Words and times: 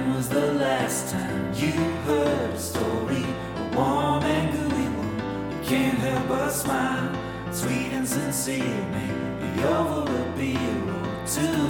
When 0.00 0.14
was 0.14 0.30
the 0.30 0.52
last 0.54 1.12
time 1.12 1.52
you 1.52 1.72
heard 2.06 2.54
a 2.54 2.58
story? 2.58 3.22
A 3.56 3.76
warm 3.76 4.24
and 4.24 4.50
gooey 4.50 4.88
one. 4.96 5.52
You 5.52 5.68
can't 5.68 5.98
help 5.98 6.26
but 6.26 6.48
smile. 6.48 7.12
Sweet 7.52 7.92
and 7.92 8.08
sincere, 8.08 8.86
maybe 8.92 9.62
over 9.62 10.10
a 10.10 10.36
beer 10.38 10.76
or 10.96 11.26
two. 11.26 11.66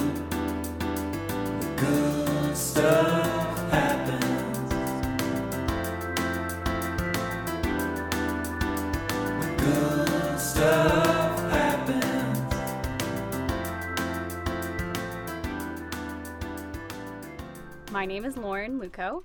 The 1.59 1.71
good 1.77 2.57
stuff 2.57 3.30
name 18.11 18.25
is 18.25 18.37
Lauren 18.37 18.81
Luco, 18.81 19.23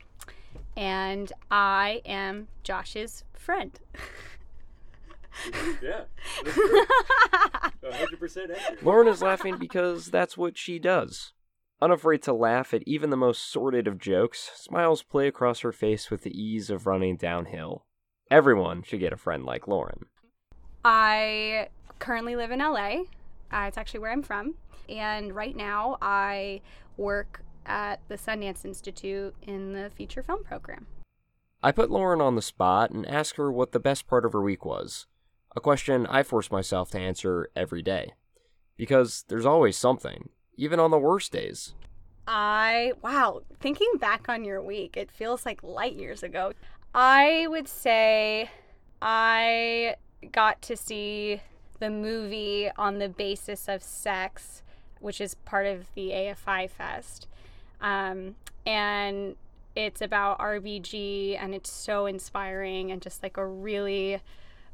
and 0.78 1.34
I 1.50 2.04
am 2.06 2.50
Josh's 2.64 3.24
friend. 3.34 3.80
Yeah. 5.82 6.04
That's 7.82 7.98
100% 7.98 8.52
accurate. 8.56 8.86
Lauren 8.86 9.08
is 9.08 9.24
laughing 9.24 9.58
because 9.58 10.12
that's 10.12 10.38
what 10.38 10.56
she 10.56 10.78
does. 10.78 11.34
Unafraid 11.82 12.22
to 12.22 12.34
laugh 12.34 12.76
at 12.76 12.84
even 12.86 13.10
the 13.10 13.18
most 13.18 13.52
sordid 13.52 13.88
of 13.88 13.98
jokes, 13.98 14.52
smiles 14.56 15.02
play 15.02 15.28
across 15.28 15.62
her 15.62 15.72
face 15.72 16.12
with 16.12 16.22
the 16.22 16.40
ease 16.40 16.70
of 16.70 16.86
running 16.86 17.18
downhill. 17.18 17.86
Everyone 18.30 18.84
should 18.84 19.00
get 19.00 19.12
a 19.12 19.18
friend 19.18 19.44
like 19.44 19.68
Lauren. 19.68 20.06
I 20.86 21.70
currently 21.98 22.36
live 22.36 22.52
in 22.52 22.60
LA. 22.60 23.06
Uh, 23.52 23.66
it's 23.68 23.80
actually 23.80 24.02
where 24.02 24.12
I'm 24.12 24.22
from. 24.22 24.54
And 24.88 25.36
right 25.36 25.56
now, 25.56 25.98
I 26.04 26.62
work 26.98 27.42
at 27.66 28.00
the 28.08 28.16
Sundance 28.16 28.66
Institute 28.66 29.36
in 29.42 29.74
the 29.74 29.90
feature 29.90 30.24
film 30.24 30.44
program. 30.44 30.88
I 31.64 31.72
put 31.72 31.90
Lauren 31.90 32.22
on 32.22 32.36
the 32.36 32.42
spot 32.42 32.92
and 32.92 33.08
asked 33.08 33.38
her 33.38 33.52
what 33.52 33.72
the 33.72 33.80
best 33.80 34.08
part 34.08 34.26
of 34.26 34.34
her 34.34 34.42
week 34.42 34.66
was. 34.66 35.08
A 35.56 35.62
question 35.62 36.06
I 36.08 36.22
force 36.22 36.52
myself 36.52 36.92
to 36.92 37.00
answer 37.00 37.50
every 37.56 37.82
day. 37.82 38.14
Because 38.78 39.24
there's 39.30 39.46
always 39.46 39.78
something, 39.78 40.30
even 40.58 40.80
on 40.80 40.92
the 40.92 41.00
worst 41.00 41.32
days. 41.32 41.74
I, 42.28 42.94
wow, 43.02 43.42
thinking 43.60 43.92
back 44.00 44.28
on 44.28 44.44
your 44.44 44.62
week, 44.62 44.98
it 44.98 45.12
feels 45.12 45.46
like 45.46 45.64
light 45.64 45.96
years 45.96 46.24
ago. 46.24 46.54
I 46.94 47.48
would 47.50 47.68
say 47.68 48.50
I 49.02 49.96
got 50.32 50.62
to 50.64 50.76
see 50.76 51.42
the 51.80 51.90
movie 51.90 52.70
on 52.78 53.00
the 53.00 53.10
basis 53.10 53.68
of 53.68 53.84
sex, 53.84 54.64
which 55.00 55.22
is 55.22 55.36
part 55.36 55.68
of 55.68 55.88
the 55.94 56.10
AFI 56.10 56.70
Fest. 56.70 57.28
Um, 57.82 58.36
and 58.66 59.36
it's 59.76 60.02
about 60.02 60.40
RBG, 60.40 61.38
and 61.40 61.54
it's 61.54 61.72
so 61.72 62.06
inspiring 62.06 62.92
and 62.92 63.02
just 63.02 63.22
like 63.22 63.38
a 63.38 63.46
really 63.46 64.22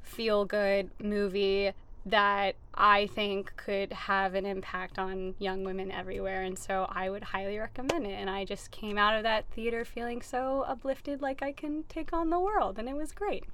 feel 0.04 0.46
good 0.46 0.92
movie 1.00 1.72
that 2.06 2.56
I 2.74 3.08
think 3.08 3.56
could 3.58 3.94
have 3.94 4.34
an 4.34 4.46
impact 4.46 4.98
on 4.98 5.36
young 5.38 5.64
women 5.64 5.92
everywhere. 5.92 6.42
And 6.42 6.58
so 6.58 6.88
I 6.90 7.10
would 7.10 7.24
highly 7.24 7.58
recommend 7.58 8.08
it. 8.08 8.14
And 8.14 8.30
I 8.30 8.46
just 8.46 8.72
came 8.72 8.98
out 8.98 9.16
of 9.16 9.24
that 9.24 9.46
theater 9.52 9.86
feeling 9.86 10.22
so 10.22 10.66
uplifted, 10.68 11.22
like 11.22 11.44
I 11.44 11.52
can 11.52 11.84
take 11.90 12.12
on 12.14 12.30
the 12.30 12.40
world. 12.40 12.80
And 12.80 12.90
it 12.90 12.96
was 12.96 13.12
great. 13.12 13.46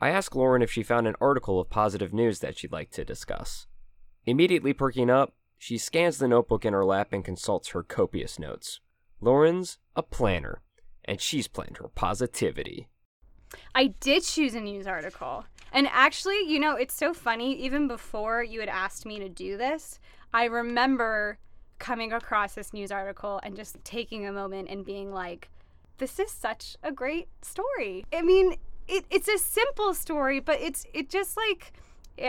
I 0.00 0.08
asked 0.10 0.34
Lauren 0.34 0.62
if 0.62 0.72
she 0.72 0.82
found 0.82 1.06
an 1.06 1.14
article 1.20 1.60
of 1.60 1.70
positive 1.70 2.12
news 2.12 2.40
that 2.40 2.58
she'd 2.58 2.72
like 2.72 2.90
to 2.92 3.04
discuss. 3.04 3.66
Immediately 4.26 4.72
perking 4.72 5.10
up, 5.10 5.34
she 5.62 5.76
scans 5.76 6.16
the 6.16 6.26
notebook 6.26 6.64
in 6.64 6.72
her 6.72 6.86
lap 6.86 7.12
and 7.12 7.22
consults 7.22 7.68
her 7.68 7.82
copious 7.82 8.38
notes. 8.38 8.80
Lauren's 9.20 9.76
a 9.94 10.02
planner, 10.02 10.62
and 11.04 11.20
she's 11.20 11.48
planned 11.48 11.76
her 11.76 11.88
positivity. 11.88 12.88
I 13.74 13.88
did 14.00 14.22
choose 14.22 14.54
a 14.54 14.60
news 14.60 14.86
article. 14.86 15.44
And 15.70 15.86
actually, 15.92 16.40
you 16.48 16.58
know, 16.58 16.76
it's 16.76 16.94
so 16.94 17.12
funny. 17.12 17.54
Even 17.62 17.88
before 17.88 18.42
you 18.42 18.60
had 18.60 18.70
asked 18.70 19.04
me 19.04 19.18
to 19.18 19.28
do 19.28 19.58
this, 19.58 20.00
I 20.32 20.44
remember 20.44 21.38
coming 21.78 22.14
across 22.14 22.54
this 22.54 22.72
news 22.72 22.90
article 22.90 23.38
and 23.42 23.54
just 23.54 23.76
taking 23.84 24.26
a 24.26 24.32
moment 24.32 24.70
and 24.70 24.82
being 24.82 25.12
like, 25.12 25.50
this 25.98 26.18
is 26.18 26.30
such 26.30 26.78
a 26.82 26.90
great 26.90 27.28
story. 27.42 28.06
I 28.14 28.22
mean, 28.22 28.54
it, 28.88 29.04
it's 29.10 29.28
a 29.28 29.36
simple 29.36 29.92
story, 29.92 30.40
but 30.40 30.58
it's 30.58 30.86
it 30.94 31.10
just 31.10 31.36
like 31.36 31.74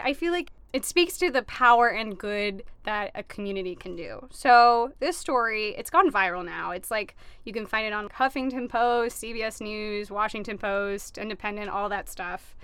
I 0.03 0.14
feel 0.14 0.34
like 0.34 0.52
it 0.74 0.86
speaks 0.86 1.18
to 1.18 1.30
the 1.30 1.42
power 1.44 1.90
and 1.90 2.18
good 2.18 2.64
that 2.84 3.12
a 3.14 3.24
community 3.24 3.76
can 3.76 3.96
do. 3.96 4.28
So 4.32 4.94
this 5.00 5.18
story, 5.18 5.76
it's 5.78 5.90
gone 5.90 6.09
viral 6.09 6.46
now. 6.46 6.72
It's 6.72 6.90
like 6.90 7.16
you 7.44 7.54
can 7.54 7.66
find 7.66 7.86
it 7.86 7.94
on 7.94 8.09
Huffington 8.09 8.70
Post, 8.70 9.22
CBS 9.22 9.62
News, 9.62 10.09
Washington 10.09 10.58
Post, 10.58 11.18
Independent, 11.18 11.70
all 11.70 11.90
that 11.90 12.09
stuff. 12.09 12.56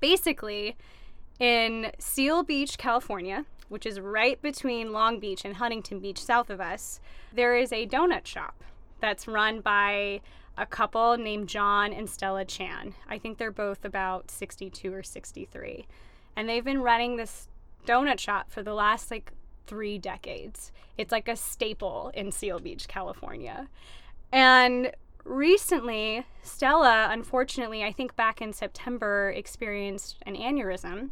Basically, 0.00 0.76
in 1.40 1.92
Seal 1.98 2.42
Beach, 2.42 2.76
California, 2.76 3.46
which 3.68 3.86
is 3.86 3.98
right 3.98 4.40
between 4.42 4.92
Long 4.92 5.18
Beach 5.18 5.44
and 5.44 5.56
Huntington 5.56 6.00
Beach, 6.00 6.22
south 6.22 6.50
of 6.50 6.60
us, 6.60 7.00
there 7.32 7.56
is 7.56 7.72
a 7.72 7.86
donut 7.86 8.26
shop 8.26 8.62
that's 9.00 9.26
run 9.26 9.60
by 9.60 10.20
a 10.56 10.66
couple 10.66 11.16
named 11.16 11.48
John 11.48 11.92
and 11.92 12.08
Stella 12.08 12.44
Chan. 12.44 12.94
I 13.08 13.18
think 13.18 13.38
they're 13.38 13.50
both 13.50 13.84
about 13.84 14.30
62 14.30 14.92
or 14.92 15.02
63. 15.02 15.86
And 16.36 16.48
they've 16.48 16.64
been 16.64 16.82
running 16.82 17.16
this 17.16 17.48
donut 17.86 18.18
shop 18.18 18.50
for 18.50 18.62
the 18.62 18.74
last 18.74 19.10
like 19.10 19.32
three 19.66 19.98
decades. 19.98 20.72
It's 20.98 21.12
like 21.12 21.28
a 21.28 21.36
staple 21.36 22.10
in 22.14 22.30
Seal 22.32 22.58
Beach, 22.58 22.88
California. 22.88 23.68
And 24.32 24.92
recently, 25.24 26.26
Stella, 26.42 27.08
unfortunately, 27.10 27.82
I 27.82 27.92
think 27.92 28.16
back 28.16 28.42
in 28.42 28.52
September, 28.52 29.30
experienced 29.30 30.16
an 30.22 30.36
aneurysm 30.36 31.10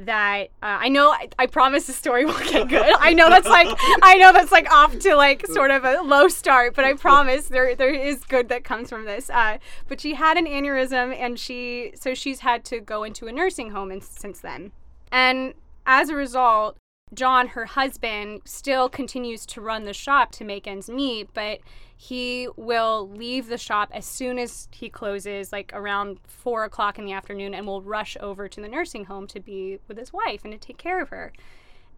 that 0.00 0.44
uh, 0.62 0.78
I 0.80 0.88
know 0.88 1.10
I, 1.10 1.28
I 1.38 1.46
promise 1.46 1.86
the 1.86 1.92
story 1.92 2.24
will 2.24 2.38
get 2.38 2.68
good. 2.68 2.94
I 2.98 3.12
know 3.12 3.28
that's 3.28 3.48
like 3.48 3.68
I 4.02 4.16
know 4.16 4.32
that's 4.32 4.52
like 4.52 4.70
off 4.72 4.98
to 5.00 5.14
like 5.14 5.46
sort 5.46 5.70
of 5.70 5.84
a 5.84 6.00
low 6.02 6.28
start, 6.28 6.74
but 6.74 6.84
I 6.84 6.94
promise 6.94 7.48
there 7.48 7.74
there 7.74 7.92
is 7.92 8.24
good 8.24 8.48
that 8.48 8.64
comes 8.64 8.88
from 8.88 9.04
this. 9.04 9.30
Uh, 9.30 9.58
but 9.88 10.00
she 10.00 10.14
had 10.14 10.36
an 10.36 10.46
aneurysm 10.46 11.14
and 11.18 11.38
she 11.38 11.92
so 11.94 12.14
she's 12.14 12.40
had 12.40 12.64
to 12.66 12.80
go 12.80 13.04
into 13.04 13.26
a 13.26 13.32
nursing 13.32 13.70
home 13.70 14.00
since 14.00 14.40
then. 14.40 14.72
And 15.12 15.54
as 15.86 16.08
a 16.08 16.14
result, 16.14 16.76
John, 17.12 17.48
her 17.48 17.66
husband, 17.66 18.42
still 18.44 18.88
continues 18.88 19.44
to 19.46 19.60
run 19.60 19.84
the 19.84 19.92
shop 19.92 20.30
to 20.32 20.44
make 20.44 20.66
ends 20.66 20.88
meet, 20.88 21.28
but 21.34 21.58
he 21.96 22.48
will 22.56 23.10
leave 23.10 23.48
the 23.48 23.58
shop 23.58 23.90
as 23.92 24.06
soon 24.06 24.38
as 24.38 24.68
he 24.70 24.88
closes, 24.88 25.52
like 25.52 25.72
around 25.74 26.18
four 26.26 26.64
o'clock 26.64 26.98
in 26.98 27.04
the 27.04 27.12
afternoon, 27.12 27.52
and 27.52 27.66
will 27.66 27.82
rush 27.82 28.16
over 28.20 28.48
to 28.48 28.60
the 28.60 28.68
nursing 28.68 29.06
home 29.06 29.26
to 29.26 29.40
be 29.40 29.78
with 29.88 29.98
his 29.98 30.12
wife 30.12 30.42
and 30.44 30.52
to 30.52 30.58
take 30.58 30.78
care 30.78 31.02
of 31.02 31.08
her. 31.08 31.32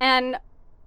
And 0.00 0.38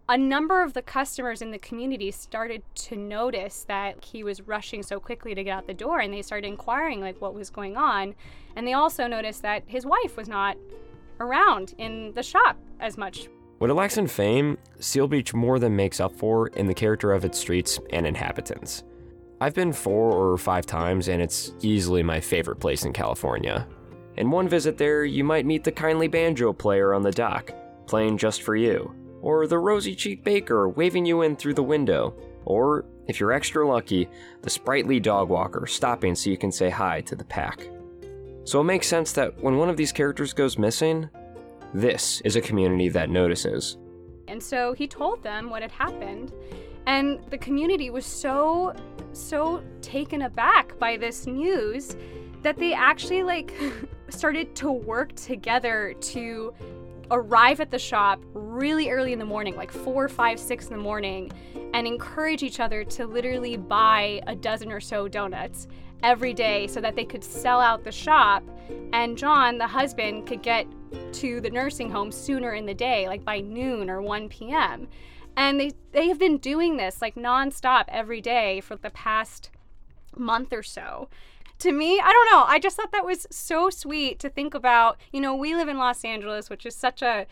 a 0.10 0.18
number 0.18 0.62
of 0.62 0.74
the 0.74 0.82
customers 0.82 1.42
in 1.42 1.52
the 1.52 1.58
community 1.58 2.12
started 2.12 2.62
to 2.76 2.96
notice 2.96 3.66
that 3.68 4.04
he 4.04 4.24
was 4.24 4.42
rushing 4.42 4.84
so 4.84 5.00
quickly 5.00 5.34
to 5.34 5.44
get 5.44 5.52
out 5.52 5.68
the 5.68 5.74
door, 5.74 6.00
and 6.00 6.14
they 6.14 6.22
started 6.22 6.48
inquiring 6.48 7.00
like 7.00 7.22
what 7.22 7.34
was 7.34 7.50
going 7.50 7.78
on. 7.78 8.16
And 8.56 8.68
they 8.68 8.74
also 8.74 9.08
noticed 9.08 9.44
that 9.44 9.64
his 9.68 9.86
wife 9.86 10.18
was 10.18 10.28
not 10.28 10.58
around 11.20 11.74
in 11.78 12.12
the 12.14 12.24
shop 12.24 12.58
as 12.80 12.98
much. 12.98 13.30
What 13.66 13.72
it 13.72 13.74
lacks 13.74 13.98
in 13.98 14.06
fame, 14.06 14.60
Seal 14.78 15.08
Beach 15.08 15.34
more 15.34 15.58
than 15.58 15.76
makes 15.76 16.00
up 16.00 16.16
for 16.16 16.50
in 16.50 16.68
the 16.68 16.74
character 16.76 17.12
of 17.12 17.26
its 17.26 17.40
streets 17.40 17.80
and 17.90 18.06
inhabitants. 18.06 18.84
I've 19.42 19.56
been 19.56 19.74
four 19.74 20.12
or 20.12 20.38
five 20.38 20.68
times, 20.68 21.08
and 21.08 21.20
it's 21.20 21.52
easily 21.62 22.04
my 22.04 22.20
favorite 22.20 22.60
place 22.60 22.86
in 22.86 22.94
California. 22.94 23.68
In 24.18 24.30
one 24.30 24.48
visit 24.48 24.78
there, 24.78 25.04
you 25.04 25.24
might 25.24 25.48
meet 25.48 25.64
the 25.64 25.72
kindly 25.72 26.08
banjo 26.08 26.54
player 26.54 26.94
on 26.94 27.02
the 27.02 27.12
dock, 27.12 27.56
playing 27.88 28.20
just 28.20 28.44
for 28.44 28.56
you, 28.56 28.94
or 29.24 29.48
the 29.48 29.58
rosy 29.58 29.96
cheeked 29.96 30.24
baker 30.24 30.70
waving 30.70 31.08
you 31.08 31.24
in 31.24 31.36
through 31.36 31.56
the 31.56 31.64
window, 31.64 32.14
or, 32.46 32.86
if 33.08 33.20
you're 33.20 33.32
extra 33.32 33.68
lucky, 33.68 34.08
the 34.44 34.50
sprightly 34.52 35.00
dog 35.00 35.30
walker 35.30 35.66
stopping 35.66 36.14
so 36.14 36.30
you 36.30 36.38
can 36.38 36.52
say 36.52 36.70
hi 36.70 37.02
to 37.02 37.16
the 37.16 37.26
pack. 37.26 37.68
So 38.44 38.62
it 38.62 38.66
makes 38.66 38.86
sense 38.86 39.12
that 39.14 39.42
when 39.42 39.58
one 39.58 39.72
of 39.72 39.78
these 39.78 39.92
characters 39.92 40.34
goes 40.34 40.60
missing, 40.60 41.10
this 41.76 42.22
is 42.22 42.38
a 42.38 42.42
community 42.42 42.88
that 42.90 43.10
notices. 43.10 43.78
And 44.30 44.42
so 44.42 44.74
he 44.74 44.88
told 44.88 45.22
them 45.24 45.50
what 45.50 45.62
had 45.62 45.72
happened. 45.72 46.32
And 46.88 47.20
the 47.30 47.38
community 47.38 47.90
was 47.90 48.06
so, 48.06 48.74
so 49.12 49.62
taken 49.82 50.24
aback 50.24 50.80
by 50.80 50.96
this 50.96 51.28
news 51.28 51.98
that 52.44 52.58
they 52.58 52.74
actually 52.74 53.24
like 53.24 53.54
started 54.10 54.56
to 54.56 54.72
work 54.72 55.14
together 55.16 55.96
to 56.00 56.54
arrive 57.12 57.60
at 57.60 57.72
the 57.72 57.80
shop 57.80 58.24
really 58.34 58.90
early 58.90 59.12
in 59.12 59.20
the 59.20 59.26
morning, 59.26 59.56
like 59.56 59.72
four, 59.72 60.08
five, 60.08 60.40
six 60.40 60.68
in 60.68 60.78
the 60.78 60.82
morning, 60.82 61.32
and 61.74 61.86
encourage 61.86 62.42
each 62.42 62.60
other 62.60 62.84
to 62.86 63.06
literally 63.06 63.58
buy 63.58 64.22
a 64.28 64.36
dozen 64.36 64.72
or 64.72 64.80
so 64.80 65.08
donuts 65.08 65.68
every 66.04 66.34
day 66.34 66.68
so 66.68 66.82
that 66.82 66.96
they 66.96 67.06
could 67.06 67.24
sell 67.24 67.60
out 67.60 67.84
the 67.84 67.92
shop. 67.92 68.44
And 68.94 69.18
John, 69.18 69.58
the 69.58 69.68
husband, 69.68 70.28
could 70.28 70.42
get 70.42 70.68
to 71.14 71.42
the 71.42 71.50
nursing 71.50 71.90
home 71.90 72.12
sooner 72.12 72.54
in 72.54 72.66
the 72.66 72.74
day, 72.74 73.08
like 73.08 73.24
by 73.24 73.40
noon 73.40 73.90
or 73.90 74.02
1 74.02 74.30
p.m. 74.30 74.88
And 75.38 75.60
they, 75.60 75.72
they 75.92 76.08
have 76.08 76.20
been 76.20 76.38
doing 76.38 76.78
this 76.78 77.02
like 77.02 77.16
nonstop 77.16 77.86
every 77.88 78.22
day 78.22 78.62
for 78.62 78.76
the 78.76 78.90
past 78.90 79.50
month 80.16 80.54
or 80.54 80.64
so. 80.64 81.10
To 81.60 81.72
me, 81.72 82.00
I 82.00 82.12
don't 82.12 82.32
know. 82.32 82.44
I 82.48 82.60
just 82.60 82.76
thought 82.76 82.92
that 82.92 83.06
was 83.06 83.28
so 83.30 83.70
sweet 83.70 84.20
to 84.20 84.30
think 84.30 84.54
about. 84.54 84.98
You 85.12 85.22
know, 85.22 85.36
we 85.36 85.56
live 85.56 85.70
in 85.70 85.78
Los 85.78 86.04
Angeles, 86.04 86.50
which 86.50 86.66
is 86.66 86.76
such 86.76 87.02
a 87.02 87.26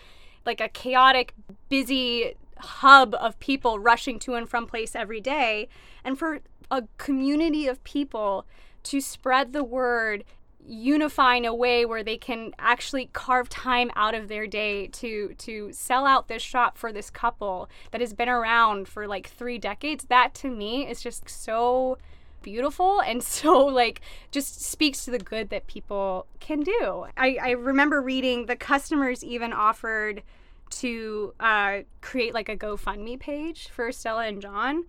like 0.46 0.60
a 0.60 0.70
chaotic, 0.70 1.34
busy 1.70 2.36
hub 2.58 3.16
of 3.16 3.40
people 3.40 3.80
rushing 3.80 4.20
to 4.20 4.36
and 4.36 4.50
from 4.50 4.66
place 4.66 4.96
every 4.96 5.22
day. 5.22 5.68
And 6.04 6.18
for 6.18 6.40
a 6.72 6.84
community 6.98 7.68
of 7.68 7.84
people 7.84 8.46
to 8.84 9.00
spread 9.00 9.54
the 9.54 9.64
word 9.64 10.24
unify 10.66 11.36
in 11.36 11.46
a 11.46 11.54
way 11.54 11.86
where 11.86 12.04
they 12.04 12.18
can 12.18 12.54
actually 12.58 13.10
carve 13.12 13.50
time 13.50 13.92
out 13.96 14.16
of 14.16 14.30
their 14.30 14.48
day 14.48 14.88
to 14.88 15.34
to 15.38 15.72
sell 15.74 16.06
out 16.06 16.28
this 16.28 16.42
shop 16.42 16.78
for 16.78 16.94
this 16.94 17.10
couple 17.10 17.70
that 17.92 18.00
has 18.00 18.14
been 18.14 18.30
around 18.30 18.88
for 18.88 19.06
like 19.06 19.28
3 19.28 19.58
decades 19.58 20.06
that 20.06 20.34
to 20.34 20.50
me 20.50 20.88
is 20.90 21.02
just 21.02 21.30
so 21.30 21.98
beautiful 22.44 23.02
and 23.02 23.24
so 23.40 23.66
like 23.66 24.02
just 24.32 24.62
speaks 24.62 25.04
to 25.06 25.12
the 25.12 25.18
good 25.18 25.50
that 25.50 25.66
people 25.66 26.28
can 26.40 26.60
do. 26.62 27.08
I, 27.18 27.38
I 27.42 27.50
remember 27.52 28.02
reading 28.02 28.46
the 28.46 28.56
customers 28.56 29.24
even 29.24 29.52
offered 29.52 30.22
to 30.70 31.34
uh, 31.40 31.80
create 32.02 32.34
like 32.34 32.50
a 32.50 32.58
GoFundMe 32.58 33.20
page 33.20 33.70
for 33.70 33.92
Stella 33.92 34.26
and 34.26 34.42
John. 34.42 34.86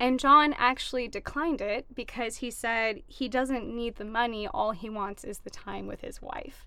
And 0.00 0.18
John 0.18 0.54
actually 0.58 1.08
declined 1.08 1.60
it 1.60 1.86
because 1.94 2.38
he 2.38 2.50
said 2.50 3.02
he 3.06 3.28
doesn't 3.28 3.66
need 3.66 3.96
the 3.96 4.04
money. 4.04 4.48
All 4.48 4.72
he 4.72 4.90
wants 4.90 5.24
is 5.24 5.38
the 5.38 5.50
time 5.50 5.86
with 5.86 6.00
his 6.00 6.20
wife. 6.20 6.66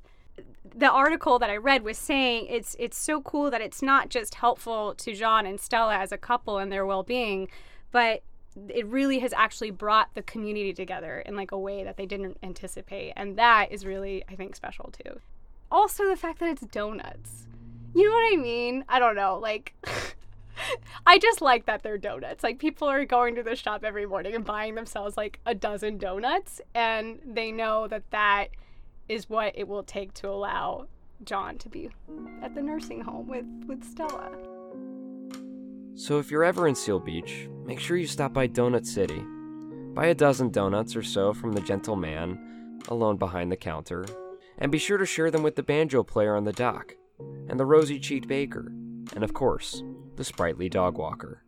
The 0.75 0.89
article 0.89 1.39
that 1.39 1.50
I 1.50 1.57
read 1.57 1.83
was 1.83 1.97
saying 1.97 2.47
it's 2.50 2.75
it's 2.79 2.97
so 2.97 3.21
cool 3.21 3.50
that 3.51 3.62
it's 3.62 3.81
not 3.81 4.09
just 4.09 4.35
helpful 4.35 4.94
to 4.95 5.13
John 5.13 5.45
and 5.45 5.59
Stella 5.59 5.97
as 5.97 6.12
a 6.12 6.18
couple 6.18 6.59
and 6.59 6.71
their 6.71 6.85
well-being, 6.85 7.50
but 7.91 8.21
it 8.69 8.85
really 8.85 9.19
has 9.19 9.33
actually 9.33 9.71
brought 9.71 10.13
the 10.13 10.21
community 10.21 10.74
together 10.74 11.19
in 11.25 11.35
like 11.35 11.51
a 11.51 11.59
way 11.59 11.83
that 11.83 11.97
they 11.97 12.06
didn't 12.06 12.38
anticipate 12.41 13.13
and 13.15 13.38
that 13.38 13.71
is 13.71 13.85
really 13.85 14.24
I 14.29 14.35
think 14.35 14.56
special 14.56 14.91
too. 14.91 15.19
Also 15.71 16.07
the 16.07 16.15
fact 16.15 16.39
that 16.39 16.50
it's 16.50 16.65
donuts. 16.68 17.47
You 17.95 18.06
know 18.06 18.12
what 18.12 18.33
I 18.33 18.38
mean? 18.38 18.85
I 18.88 19.00
don't 19.00 19.15
know, 19.15 19.39
like 19.41 19.74
I 21.05 21.17
just 21.17 21.41
like 21.41 21.65
that 21.65 21.83
they're 21.83 21.97
donuts. 21.97 22.43
Like 22.43 22.59
people 22.59 22.87
are 22.87 23.05
going 23.05 23.35
to 23.35 23.43
the 23.43 23.55
shop 23.55 23.83
every 23.83 24.05
morning 24.05 24.35
and 24.35 24.45
buying 24.45 24.75
themselves 24.75 25.17
like 25.17 25.39
a 25.45 25.55
dozen 25.55 25.97
donuts, 25.97 26.61
and 26.73 27.19
they 27.25 27.51
know 27.51 27.87
that 27.87 28.09
that 28.11 28.47
is 29.09 29.29
what 29.29 29.53
it 29.55 29.67
will 29.67 29.83
take 29.83 30.13
to 30.15 30.29
allow 30.29 30.87
John 31.23 31.57
to 31.59 31.69
be 31.69 31.89
at 32.41 32.53
the 32.53 32.61
nursing 32.61 33.01
home 33.01 33.27
with 33.27 33.45
with 33.67 33.83
Stella. 33.83 34.31
So 35.95 36.19
if 36.19 36.29
you're 36.29 36.43
ever 36.43 36.67
in 36.67 36.75
Seal 36.75 36.99
Beach, 36.99 37.47
make 37.65 37.79
sure 37.79 37.97
you 37.97 38.05
stop 38.05 38.31
by 38.31 38.47
Donut 38.47 38.85
City. 38.85 39.23
Buy 39.95 40.07
a 40.07 40.15
dozen 40.15 40.51
donuts 40.51 40.95
or 40.95 41.01
so 41.01 41.33
from 41.33 41.53
the 41.53 41.61
gentle 41.61 41.95
man 41.95 42.79
alone 42.87 43.17
behind 43.17 43.51
the 43.51 43.57
counter, 43.57 44.05
and 44.59 44.71
be 44.71 44.77
sure 44.77 44.97
to 44.97 45.05
share 45.05 45.31
them 45.31 45.41
with 45.41 45.55
the 45.55 45.63
banjo 45.63 46.03
player 46.03 46.35
on 46.35 46.43
the 46.43 46.53
dock, 46.53 46.95
and 47.49 47.59
the 47.59 47.65
rosy 47.65 47.99
cheeked 47.99 48.27
baker, 48.27 48.71
and 49.15 49.23
of 49.23 49.33
course, 49.33 49.83
the 50.17 50.23
sprightly 50.23 50.67
dog 50.67 50.97
walker. 50.97 51.43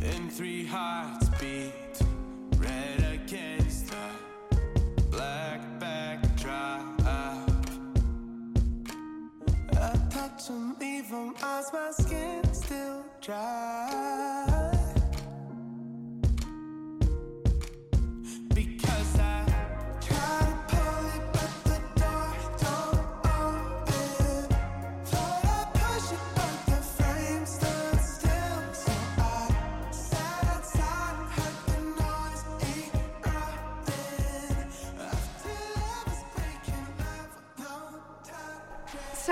And 0.00 0.32
three 0.32 0.64
hearts 0.66 1.28
beat 1.40 1.72
red 2.56 3.20
against 3.22 3.88
the 3.88 5.02
black 5.10 5.60
backdrop. 5.78 7.00
I 9.76 9.98
touch 10.10 10.50
as 11.42 11.72
my 11.72 11.90
skin 11.90 12.42
still 12.52 13.04
dry. 13.20 14.63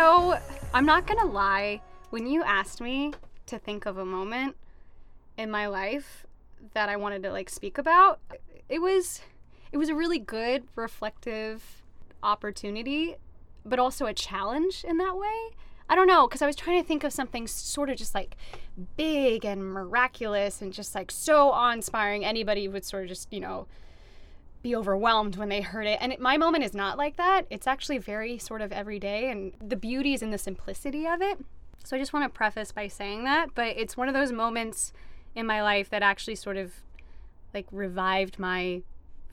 So 0.03 0.37
I'm 0.75 0.85
not 0.85 1.07
gonna 1.07 1.31
lie. 1.31 1.81
When 2.11 2.27
you 2.27 2.43
asked 2.43 2.81
me 2.81 3.13
to 3.47 3.57
think 3.57 3.87
of 3.87 3.99
a 3.99 4.05
moment 4.05 4.57
in 5.39 5.49
my 5.49 5.69
life 5.69 6.27
that 6.75 6.89
I 6.89 6.97
wanted 6.97 7.23
to 7.23 7.31
like 7.31 7.49
speak 7.49 7.79
about, 7.79 8.19
it 8.69 8.81
was 8.81 9.21
it 9.71 9.77
was 9.77 9.89
a 9.89 9.95
really 9.95 10.19
good 10.19 10.65
reflective 10.75 11.85
opportunity, 12.21 13.15
but 13.65 13.79
also 13.79 14.07
a 14.07 14.13
challenge 14.13 14.83
in 14.83 14.99
that 14.99 15.17
way. 15.17 15.55
I 15.89 15.95
don't 15.95 16.09
know, 16.09 16.27
because 16.27 16.43
I 16.43 16.47
was 16.47 16.57
trying 16.57 16.83
to 16.83 16.89
think 16.89 17.05
of 17.05 17.13
something 17.13 17.47
sort 17.47 17.89
of 17.89 17.97
just 17.97 18.13
like 18.13 18.37
big 18.97 19.45
and 19.45 19.65
miraculous 19.65 20.61
and 20.61 20.73
just 20.73 20.97
like 20.97 21.13
so 21.13 21.51
awe 21.51 21.71
inspiring. 21.71 22.25
Anybody 22.25 22.67
would 22.67 22.85
sort 22.85 23.05
of 23.05 23.09
just, 23.09 23.33
you 23.33 23.39
know, 23.39 23.69
be 24.63 24.77
overwhelmed 24.77 25.37
when 25.37 25.49
they 25.49 25.61
heard 25.61 25.87
it. 25.87 25.99
And 26.01 26.13
it, 26.13 26.21
my 26.21 26.37
moment 26.37 26.65
is 26.65 26.75
not 26.75 26.97
like 26.97 27.17
that. 27.17 27.47
It's 27.51 27.67
actually 27.67 27.99
very 27.99 28.39
sort 28.39 28.61
of 28.61 28.73
everyday, 28.73 29.31
and 29.31 29.53
the 29.61 29.77
beauty 29.77 30.15
is 30.15 30.23
in 30.23 30.31
the 30.31 30.39
simplicity 30.39 31.07
of 31.07 31.21
it. 31.21 31.39
So 31.85 31.97
I 31.97 31.99
just 31.99 32.13
want 32.13 32.25
to 32.25 32.37
preface 32.37 32.71
by 32.73 32.87
saying 32.89 33.25
that, 33.25 33.55
but 33.55 33.77
it's 33.77 33.97
one 33.97 34.09
of 34.09 34.15
those 34.15 34.31
moments 34.31 34.93
in 35.35 35.47
my 35.47 35.63
life 35.63 35.91
that 35.91 36.03
actually 36.03 36.37
sort 36.37 36.57
of 36.57 36.75
like 37.53 37.67
revived 37.73 38.39
my 38.39 38.83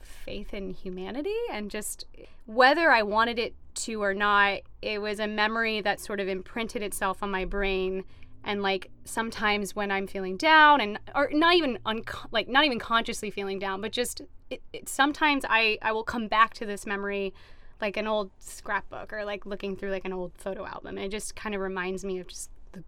faith 0.02 0.52
in 0.52 0.70
humanity 0.70 1.36
and 1.50 1.70
just 1.70 2.04
whether 2.46 2.90
I 2.90 3.02
wanted 3.02 3.38
it 3.38 3.54
to 3.74 4.02
or 4.02 4.14
not, 4.14 4.60
it 4.82 5.00
was 5.00 5.20
a 5.20 5.26
memory 5.26 5.80
that 5.80 6.00
sort 6.00 6.20
of 6.20 6.28
imprinted 6.28 6.82
itself 6.82 7.22
on 7.22 7.30
my 7.30 7.44
brain 7.44 8.04
and 8.44 8.62
like 8.62 8.90
sometimes 9.04 9.76
when 9.76 9.90
I'm 9.90 10.06
feeling 10.06 10.36
down 10.36 10.80
and 10.80 10.98
or 11.14 11.30
not 11.32 11.54
even 11.54 11.78
un- 11.86 12.02
like 12.32 12.48
not 12.48 12.64
even 12.64 12.78
consciously 12.78 13.30
feeling 13.30 13.58
down, 13.58 13.80
but 13.80 13.92
just 13.92 14.22
it, 14.50 14.62
it, 14.72 14.88
sometimes 14.88 15.44
I 15.48 15.78
I 15.80 15.92
will 15.92 16.04
come 16.04 16.28
back 16.28 16.54
to 16.54 16.66
this 16.66 16.86
memory 16.86 17.32
like 17.80 17.96
an 17.96 18.06
old 18.06 18.30
scrapbook 18.40 19.12
or 19.12 19.24
like 19.24 19.46
looking 19.46 19.74
through 19.74 19.90
like 19.90 20.04
an 20.04 20.12
old 20.12 20.32
photo 20.36 20.66
album 20.66 20.98
it 20.98 21.08
just 21.08 21.34
kind 21.34 21.54
of 21.54 21.62
reminds 21.62 22.04
me 22.04 22.18
of 22.18 22.26
just 22.26 22.50
the 22.72 22.84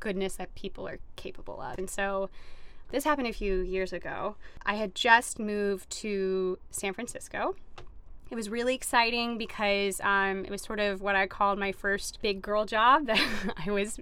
goodness 0.00 0.36
that 0.36 0.54
people 0.54 0.86
are 0.88 0.98
capable 1.16 1.60
of. 1.60 1.78
And 1.78 1.90
so 1.90 2.30
this 2.90 3.04
happened 3.04 3.28
a 3.28 3.32
few 3.32 3.60
years 3.60 3.92
ago. 3.92 4.36
I 4.64 4.74
had 4.74 4.94
just 4.94 5.38
moved 5.38 5.90
to 5.90 6.58
San 6.70 6.94
Francisco. 6.94 7.56
It 8.30 8.34
was 8.34 8.50
really 8.50 8.74
exciting 8.74 9.38
because 9.38 10.00
um, 10.02 10.44
it 10.44 10.50
was 10.50 10.60
sort 10.60 10.80
of 10.80 11.00
what 11.00 11.16
I 11.16 11.26
called 11.26 11.58
my 11.58 11.72
first 11.72 12.18
big 12.20 12.42
girl 12.42 12.66
job 12.66 13.06
that 13.06 13.54
I 13.66 13.70
was 13.70 13.98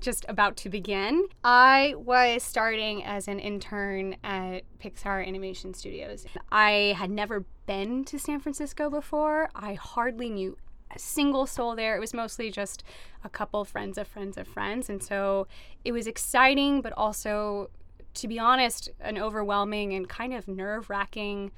just 0.00 0.24
about 0.28 0.56
to 0.58 0.70
begin. 0.70 1.26
I 1.44 1.94
was 1.96 2.42
starting 2.42 3.04
as 3.04 3.28
an 3.28 3.38
intern 3.38 4.16
at 4.24 4.62
Pixar 4.78 5.26
Animation 5.26 5.74
Studios. 5.74 6.24
I 6.50 6.94
had 6.96 7.10
never 7.10 7.44
been 7.66 8.04
to 8.04 8.18
San 8.18 8.40
Francisco 8.40 8.88
before. 8.88 9.50
I 9.54 9.74
hardly 9.74 10.30
knew 10.30 10.56
a 10.94 10.98
single 10.98 11.46
soul 11.46 11.76
there. 11.76 11.96
It 11.96 12.00
was 12.00 12.14
mostly 12.14 12.50
just 12.50 12.82
a 13.24 13.28
couple 13.28 13.64
friends 13.64 13.98
of 13.98 14.06
friends 14.06 14.38
of 14.38 14.46
friends. 14.48 14.88
And 14.88 15.02
so 15.02 15.46
it 15.84 15.92
was 15.92 16.06
exciting, 16.06 16.80
but 16.80 16.92
also, 16.94 17.70
to 18.14 18.28
be 18.28 18.38
honest, 18.38 18.90
an 19.00 19.18
overwhelming 19.18 19.92
and 19.92 20.08
kind 20.08 20.32
of 20.32 20.48
nerve 20.48 20.88
wracking 20.88 21.50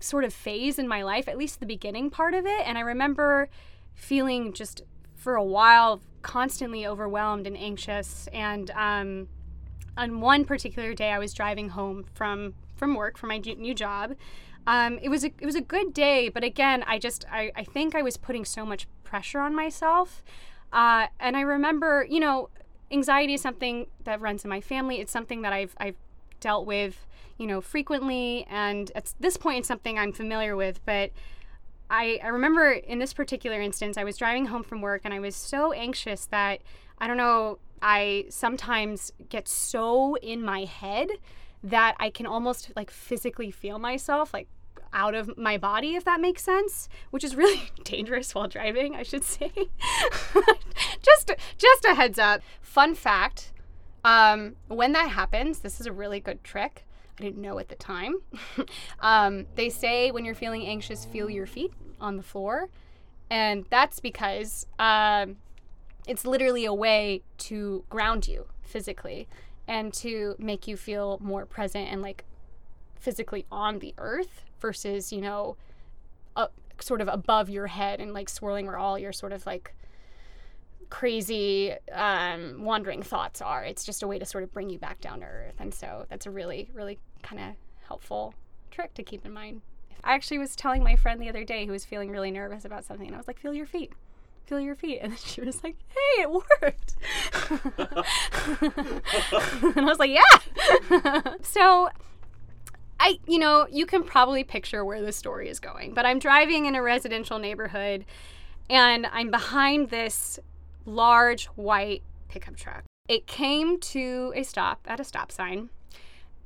sort 0.00 0.24
of 0.24 0.32
phase 0.32 0.78
in 0.78 0.88
my 0.88 1.02
life, 1.02 1.28
at 1.28 1.38
least 1.38 1.60
the 1.60 1.66
beginning 1.66 2.10
part 2.10 2.34
of 2.34 2.46
it. 2.46 2.66
And 2.66 2.76
I 2.78 2.82
remember 2.82 3.48
feeling 3.94 4.52
just 4.52 4.82
for 5.14 5.36
a 5.36 5.44
while 5.44 6.00
constantly 6.22 6.86
overwhelmed 6.86 7.46
and 7.46 7.56
anxious. 7.56 8.28
And 8.32 8.70
um, 8.72 9.28
on 9.96 10.20
one 10.20 10.44
particular 10.44 10.94
day, 10.94 11.10
I 11.10 11.18
was 11.18 11.32
driving 11.32 11.70
home 11.70 12.04
from 12.14 12.54
from 12.76 12.96
work 12.96 13.16
for 13.16 13.28
my 13.28 13.38
new 13.38 13.74
job. 13.74 14.16
Um, 14.66 14.98
it 15.02 15.08
was 15.08 15.24
a 15.24 15.28
it 15.38 15.46
was 15.46 15.54
a 15.54 15.60
good 15.60 15.92
day, 15.94 16.28
but 16.28 16.42
again, 16.42 16.82
I 16.86 16.98
just 16.98 17.24
I, 17.30 17.52
I 17.54 17.64
think 17.64 17.94
I 17.94 18.02
was 18.02 18.16
putting 18.16 18.44
so 18.44 18.64
much 18.64 18.86
pressure 19.04 19.40
on 19.40 19.54
myself. 19.54 20.22
Uh, 20.72 21.06
and 21.20 21.36
I 21.36 21.42
remember, 21.42 22.06
you 22.08 22.18
know, 22.18 22.48
anxiety 22.90 23.34
is 23.34 23.40
something 23.40 23.86
that 24.04 24.20
runs 24.20 24.44
in 24.44 24.50
my 24.50 24.60
family. 24.60 25.00
It's 25.00 25.12
something 25.12 25.42
that 25.42 25.52
I've 25.52 25.76
I've 25.78 25.96
dealt 26.40 26.66
with, 26.66 27.06
you 27.38 27.46
know, 27.46 27.60
frequently, 27.60 28.46
and 28.50 28.90
at 28.94 29.12
this 29.20 29.36
point, 29.36 29.60
it's 29.60 29.68
something 29.68 29.98
I'm 29.98 30.12
familiar 30.12 30.56
with. 30.56 30.80
But 30.84 31.10
I 31.90 32.18
I 32.22 32.28
remember 32.28 32.72
in 32.72 32.98
this 32.98 33.12
particular 33.12 33.60
instance, 33.60 33.96
I 33.96 34.04
was 34.04 34.16
driving 34.16 34.46
home 34.46 34.62
from 34.62 34.80
work, 34.80 35.02
and 35.04 35.12
I 35.12 35.20
was 35.20 35.36
so 35.36 35.72
anxious 35.72 36.26
that 36.26 36.60
I 36.98 37.06
don't 37.06 37.16
know. 37.16 37.58
I 37.82 38.26
sometimes 38.30 39.12
get 39.28 39.46
so 39.46 40.16
in 40.16 40.42
my 40.42 40.64
head 40.64 41.08
that 41.62 41.96
I 41.98 42.10
can 42.10 42.26
almost 42.26 42.70
like 42.76 42.90
physically 42.90 43.50
feel 43.50 43.78
myself 43.78 44.32
like 44.32 44.48
out 44.94 45.14
of 45.14 45.36
my 45.36 45.58
body 45.58 45.96
if 45.96 46.04
that 46.04 46.20
makes 46.20 46.42
sense 46.42 46.88
which 47.10 47.24
is 47.24 47.34
really 47.34 47.60
dangerous 47.84 48.32
while 48.34 48.46
driving 48.46 48.94
i 48.94 49.02
should 49.02 49.24
say 49.24 49.50
just 51.02 51.32
just 51.58 51.84
a 51.84 51.94
heads 51.94 52.18
up 52.18 52.40
fun 52.60 52.94
fact 52.94 53.50
um, 54.04 54.54
when 54.68 54.92
that 54.92 55.08
happens 55.08 55.60
this 55.60 55.80
is 55.80 55.86
a 55.86 55.92
really 55.92 56.20
good 56.20 56.44
trick 56.44 56.86
I 57.18 57.22
didn't 57.22 57.40
know 57.40 57.58
at 57.58 57.68
the 57.68 57.76
time. 57.76 58.16
um, 59.00 59.46
they 59.54 59.70
say 59.70 60.10
when 60.10 60.24
you're 60.24 60.34
feeling 60.34 60.66
anxious, 60.66 61.04
feel 61.04 61.30
your 61.30 61.46
feet 61.46 61.72
on 62.00 62.16
the 62.16 62.22
floor. 62.22 62.68
And 63.30 63.64
that's 63.70 64.00
because 64.00 64.66
um, 64.78 65.36
it's 66.06 66.26
literally 66.26 66.64
a 66.64 66.74
way 66.74 67.22
to 67.38 67.84
ground 67.88 68.28
you 68.28 68.46
physically 68.62 69.28
and 69.66 69.92
to 69.94 70.34
make 70.38 70.66
you 70.66 70.76
feel 70.76 71.18
more 71.22 71.46
present 71.46 71.88
and 71.90 72.02
like 72.02 72.24
physically 72.96 73.46
on 73.50 73.78
the 73.78 73.94
earth 73.98 74.42
versus, 74.60 75.12
you 75.12 75.20
know, 75.20 75.56
up, 76.36 76.52
sort 76.80 77.00
of 77.00 77.08
above 77.08 77.48
your 77.48 77.68
head 77.68 78.00
and 78.00 78.12
like 78.12 78.28
swirling 78.28 78.66
where 78.66 78.76
all 78.76 78.98
your 78.98 79.12
sort 79.12 79.32
of 79.32 79.46
like 79.46 79.74
crazy 80.94 81.74
um, 81.90 82.62
wandering 82.62 83.02
thoughts 83.02 83.42
are. 83.42 83.64
It's 83.64 83.84
just 83.84 84.04
a 84.04 84.06
way 84.06 84.20
to 84.20 84.24
sort 84.24 84.44
of 84.44 84.52
bring 84.52 84.70
you 84.70 84.78
back 84.78 85.00
down 85.00 85.20
to 85.20 85.26
earth. 85.26 85.56
And 85.58 85.74
so 85.74 86.06
that's 86.08 86.24
a 86.24 86.30
really, 86.30 86.70
really 86.72 87.00
kind 87.20 87.40
of 87.40 87.56
helpful 87.88 88.32
trick 88.70 88.94
to 88.94 89.02
keep 89.02 89.26
in 89.26 89.32
mind. 89.32 89.62
I 90.04 90.14
actually 90.14 90.38
was 90.38 90.54
telling 90.54 90.84
my 90.84 90.94
friend 90.94 91.20
the 91.20 91.28
other 91.28 91.42
day 91.42 91.66
who 91.66 91.72
was 91.72 91.84
feeling 91.84 92.12
really 92.12 92.30
nervous 92.30 92.64
about 92.64 92.84
something, 92.84 93.08
and 93.08 93.16
I 93.16 93.18
was 93.18 93.26
like, 93.26 93.40
feel 93.40 93.52
your 93.52 93.66
feet. 93.66 93.92
Feel 94.46 94.60
your 94.60 94.76
feet. 94.76 95.00
And 95.02 95.10
then 95.10 95.18
she 95.24 95.40
was 95.40 95.64
like, 95.64 95.74
hey, 95.88 96.22
it 96.22 96.30
worked. 96.30 96.94
and 99.76 99.80
I 99.80 99.84
was 99.84 99.98
like, 99.98 100.12
yeah. 100.12 101.22
so 101.42 101.88
I, 103.00 103.18
you 103.26 103.40
know, 103.40 103.66
you 103.68 103.84
can 103.84 104.04
probably 104.04 104.44
picture 104.44 104.84
where 104.84 105.02
the 105.02 105.10
story 105.10 105.48
is 105.48 105.58
going, 105.58 105.92
but 105.92 106.06
I'm 106.06 106.20
driving 106.20 106.66
in 106.66 106.76
a 106.76 106.82
residential 106.82 107.40
neighborhood 107.40 108.04
and 108.70 109.06
I'm 109.06 109.32
behind 109.32 109.90
this 109.90 110.38
large 110.84 111.46
white 111.46 112.02
pickup 112.28 112.56
truck. 112.56 112.84
It 113.08 113.26
came 113.26 113.78
to 113.80 114.32
a 114.34 114.42
stop 114.42 114.80
at 114.86 115.00
a 115.00 115.04
stop 115.04 115.30
sign, 115.30 115.70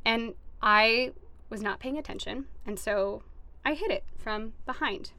and 0.04 0.34
I 0.60 1.12
was 1.50 1.62
not 1.62 1.80
paying 1.80 1.96
attention, 1.96 2.46
and 2.66 2.78
so 2.78 3.22
I 3.64 3.74
hit 3.74 3.90
it 3.90 4.04
from 4.18 4.54
behind. 4.66 5.12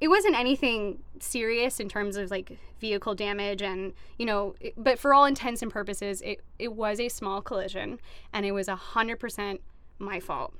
It 0.00 0.08
wasn't 0.08 0.38
anything 0.38 1.00
serious 1.18 1.80
in 1.80 1.88
terms 1.88 2.16
of 2.16 2.30
like 2.30 2.58
vehicle 2.80 3.14
damage, 3.14 3.62
and 3.62 3.92
you 4.18 4.26
know, 4.26 4.54
it, 4.60 4.74
but 4.76 4.98
for 4.98 5.12
all 5.12 5.24
intents 5.24 5.62
and 5.62 5.70
purposes, 5.70 6.22
it, 6.22 6.40
it 6.58 6.72
was 6.72 7.00
a 7.00 7.08
small 7.08 7.42
collision, 7.42 8.00
and 8.32 8.46
it 8.46 8.52
was 8.52 8.68
100% 8.68 9.58
my 9.98 10.20
fault. 10.20 10.54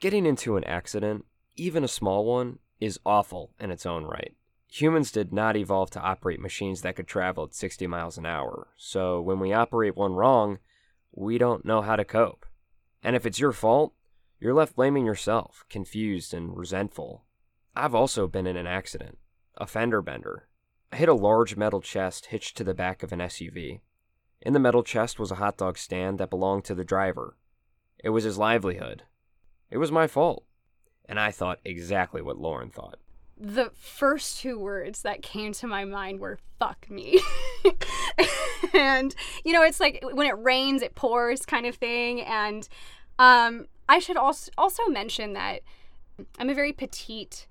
Getting 0.00 0.26
into 0.26 0.56
an 0.56 0.64
accident, 0.64 1.24
even 1.56 1.84
a 1.84 1.88
small 1.88 2.24
one, 2.24 2.58
is 2.80 2.98
awful 3.06 3.50
in 3.60 3.70
its 3.70 3.86
own 3.86 4.04
right. 4.04 4.34
Humans 4.74 5.12
did 5.12 5.34
not 5.34 5.54
evolve 5.54 5.90
to 5.90 6.00
operate 6.00 6.40
machines 6.40 6.80
that 6.80 6.96
could 6.96 7.06
travel 7.06 7.44
at 7.44 7.52
60 7.54 7.86
miles 7.86 8.16
an 8.16 8.24
hour, 8.24 8.68
so 8.74 9.20
when 9.20 9.38
we 9.38 9.52
operate 9.52 9.94
one 9.94 10.14
wrong, 10.14 10.60
we 11.12 11.36
don't 11.36 11.66
know 11.66 11.82
how 11.82 11.94
to 11.94 12.06
cope. 12.06 12.46
And 13.02 13.14
if 13.14 13.26
it's 13.26 13.38
your 13.38 13.52
fault, 13.52 13.92
you're 14.40 14.54
left 14.54 14.74
blaming 14.74 15.04
yourself, 15.04 15.66
confused 15.68 16.32
and 16.32 16.56
resentful. 16.56 17.26
I've 17.76 17.94
also 17.94 18.26
been 18.26 18.46
in 18.46 18.56
an 18.56 18.66
accident, 18.66 19.18
a 19.58 19.66
fender 19.66 20.00
bender. 20.00 20.48
I 20.90 20.96
hit 20.96 21.10
a 21.10 21.12
large 21.12 21.54
metal 21.54 21.82
chest 21.82 22.26
hitched 22.26 22.56
to 22.56 22.64
the 22.64 22.72
back 22.72 23.02
of 23.02 23.12
an 23.12 23.18
SUV. 23.18 23.80
In 24.40 24.54
the 24.54 24.58
metal 24.58 24.82
chest 24.82 25.18
was 25.18 25.30
a 25.30 25.34
hot 25.34 25.58
dog 25.58 25.76
stand 25.76 26.16
that 26.16 26.30
belonged 26.30 26.64
to 26.64 26.74
the 26.74 26.82
driver. 26.82 27.36
It 28.02 28.08
was 28.08 28.24
his 28.24 28.38
livelihood. 28.38 29.02
It 29.70 29.76
was 29.76 29.92
my 29.92 30.06
fault. 30.06 30.46
And 31.04 31.20
I 31.20 31.30
thought 31.30 31.60
exactly 31.62 32.22
what 32.22 32.38
Lauren 32.38 32.70
thought 32.70 32.96
the 33.38 33.70
first 33.74 34.38
two 34.40 34.58
words 34.58 35.02
that 35.02 35.22
came 35.22 35.52
to 35.52 35.66
my 35.66 35.84
mind 35.84 36.20
were 36.20 36.38
fuck 36.58 36.88
me. 36.88 37.20
and 38.74 39.14
you 39.44 39.52
know, 39.52 39.62
it's 39.62 39.80
like 39.80 40.04
when 40.12 40.26
it 40.26 40.38
rains 40.38 40.82
it 40.82 40.94
pours 40.94 41.44
kind 41.44 41.66
of 41.66 41.74
thing 41.74 42.20
and 42.22 42.68
um 43.18 43.66
I 43.88 43.98
should 43.98 44.16
also 44.16 44.50
also 44.56 44.86
mention 44.86 45.32
that 45.32 45.60
I'm 46.38 46.50
a 46.50 46.54
very 46.54 46.72
petite, 46.72 47.46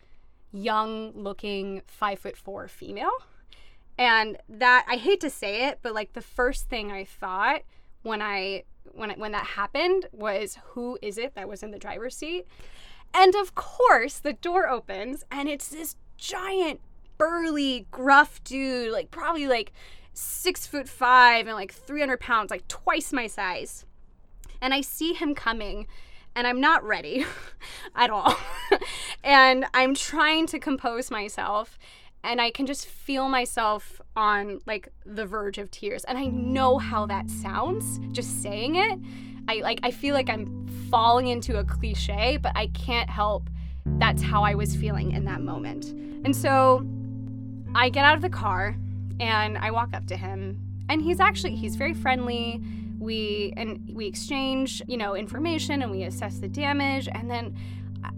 young 0.52 1.12
looking 1.14 1.82
5 1.88 2.20
foot 2.20 2.38
4 2.38 2.68
female. 2.68 3.12
And 3.98 4.38
that 4.50 4.86
I 4.90 4.96
hate 4.96 5.20
to 5.22 5.30
say 5.30 5.68
it, 5.68 5.80
but 5.82 5.94
like 5.94 6.14
the 6.14 6.22
first 6.22 6.70
thing 6.70 6.92
I 6.92 7.04
thought 7.04 7.62
when 8.04 8.22
I 8.22 8.64
when 8.94 9.12
when 9.20 9.32
that 9.34 9.46
happened 9.46 10.08
was 10.12 10.58
who 10.64 10.98
is 11.02 11.18
it 11.18 11.36
that 11.36 11.48
was 11.48 11.64
in 11.64 11.72
the 11.72 11.80
driver's 11.80 12.16
seat? 12.16 12.48
And 13.14 13.36
of 13.36 13.56
course, 13.56 14.20
the 14.20 14.34
door 14.34 14.70
opens 14.70 15.24
and 15.32 15.50
it's 15.50 15.68
this 15.70 15.96
giant, 16.18 16.80
burly, 17.18 17.88
gruff 17.92 18.44
dude, 18.44 18.92
like 18.92 19.12
probably 19.12 19.48
like 19.48 19.72
six 20.14 20.66
foot 20.66 20.88
five 20.88 21.48
and 21.48 21.56
like 21.56 21.74
300 21.74 22.20
pounds, 22.20 22.52
like 22.52 22.68
twice 22.68 23.12
my 23.12 23.28
size. 23.28 23.86
And 24.62 24.74
I 24.74 24.82
see 24.82 25.14
him 25.14 25.36
coming 25.36 25.88
and 26.36 26.48
I'm 26.48 26.62
not 26.62 26.84
ready 26.84 27.26
at 27.96 28.10
all. 28.10 28.36
and 29.24 29.66
I'm 29.74 29.96
trying 29.96 30.48
to 30.48 30.60
compose 30.60 31.12
myself 31.12 31.78
and 32.24 32.40
I 32.40 32.52
can 32.52 32.66
just 32.66 32.86
feel 32.86 33.30
myself 33.30 34.00
on 34.16 34.60
like 34.66 34.90
the 35.06 35.26
verge 35.26 35.58
of 35.58 35.72
tears. 35.72 36.04
And 36.04 36.18
I 36.18 36.26
know 36.26 36.78
how 36.78 37.06
that 37.08 37.30
sounds 37.30 38.00
just 38.12 38.42
saying 38.42 38.76
it. 38.76 39.00
I 39.48 39.56
like 39.62 39.80
I 39.84 39.92
feel 39.92 40.14
like 40.14 40.30
I'm 40.30 40.68
falling 40.90 41.28
into 41.28 41.58
a 41.58 41.64
cliche, 41.64 42.38
but 42.38 42.52
I 42.56 42.68
can't 42.68 43.10
help 43.10 43.50
that's 43.98 44.22
how 44.22 44.44
I 44.44 44.56
was 44.56 44.76
feeling 44.76 45.12
in 45.12 45.26
that 45.26 45.42
moment. 45.42 45.86
And 46.26 46.36
so 46.36 46.86
I 47.74 47.90
get 47.90 48.06
out 48.06 48.16
of 48.16 48.22
the 48.22 48.30
car 48.30 48.76
and 49.20 49.58
I 49.58 49.72
walk 49.72 49.94
up 49.94 50.06
to 50.08 50.16
him 50.16 50.60
and 50.90 51.02
he's 51.02 51.20
actually 51.20 51.56
he's 51.56 51.76
very 51.76 51.94
friendly. 51.94 52.62
We 53.00 53.54
and 53.58 53.90
we 53.94 54.06
exchange, 54.06 54.82
you 54.88 54.98
know, 54.98 55.16
information 55.16 55.82
and 55.82 55.92
we 55.92 56.04
assess 56.04 56.40
the 56.40 56.48
damage 56.48 57.08
and 57.12 57.30
then 57.30 57.56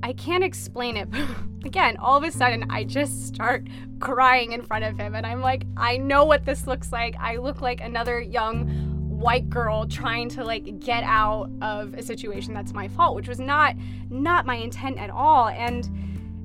I 0.02 0.14
can't 0.14 0.44
explain 0.44 0.98
it, 0.98 1.10
but 1.10 1.28
again, 1.66 1.98
all 1.98 2.18
of 2.18 2.24
a 2.24 2.32
sudden 2.32 2.70
I 2.70 2.84
just 2.84 3.28
start 3.28 3.68
crying 4.00 4.52
in 4.52 4.62
front 4.62 4.84
of 4.84 4.98
him 4.98 5.16
and 5.16 5.26
I'm 5.26 5.42
like, 5.42 5.66
I 5.78 5.98
know 5.98 6.26
what 6.26 6.46
this 6.46 6.68
looks 6.68 6.92
like. 6.92 7.16
I 7.20 7.38
look 7.38 7.62
like 7.62 7.82
another 7.82 8.20
young 8.20 8.93
white 9.14 9.50
girl 9.50 9.88
trying 9.88 10.28
to 10.30 10.44
like 10.44 10.80
get 10.80 11.04
out 11.04 11.50
of 11.62 11.94
a 11.94 12.02
situation 12.02 12.54
that's 12.54 12.74
my 12.74 12.88
fault 12.88 13.16
which 13.16 13.28
was 13.28 13.40
not 13.40 13.76
not 14.10 14.46
my 14.46 14.56
intent 14.56 14.98
at 14.98 15.10
all. 15.10 15.50
And 15.50 15.90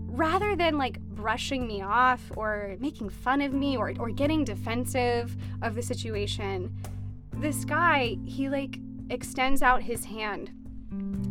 rather 0.09 0.57
than 0.57 0.79
like 0.79 1.01
brushing 1.01 1.67
me 1.67 1.83
off 1.83 2.21
or 2.37 2.77
making 2.81 3.09
fun 3.09 3.41
of 3.41 3.53
me 3.53 3.77
or, 3.77 3.93
or 3.99 4.11
getting 4.11 4.45
defensive 4.45 5.37
of 5.63 5.75
the 5.75 5.83
situation 5.83 6.75
this 7.33 7.65
guy 7.65 8.17
he 8.25 8.49
like 8.49 8.79
extends 9.11 9.63
out 9.63 9.83
his 9.83 10.05
hand. 10.05 10.51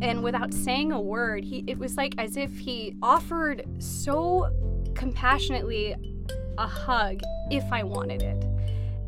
And 0.00 0.22
without 0.22 0.54
saying 0.54 0.92
a 0.92 1.00
word 1.00 1.44
he 1.44 1.64
it 1.66 1.78
was 1.78 1.96
like 1.96 2.14
as 2.18 2.36
if 2.36 2.56
he 2.58 2.96
offered 3.02 3.66
so 3.78 4.50
compassionately 4.94 5.94
a 6.56 6.66
hug 6.66 7.20
if 7.50 7.64
i 7.72 7.82
wanted 7.82 8.22
it. 8.22 8.44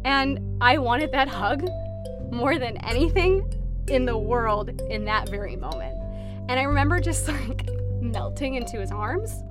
And 0.04 0.62
i 0.62 0.78
wanted 0.78 1.10
that 1.12 1.28
hug 1.28 1.66
more 2.30 2.58
than 2.58 2.76
anything 2.78 3.52
in 3.88 4.04
the 4.04 4.16
world 4.16 4.80
in 4.90 5.04
that 5.04 5.28
very 5.28 5.56
moment. 5.56 5.96
And 6.48 6.58
I 6.58 6.62
remember 6.62 7.00
just 7.00 7.28
like 7.48 7.68
melting 8.00 8.54
into 8.54 8.80
his 8.80 8.90
arms. 8.90 9.42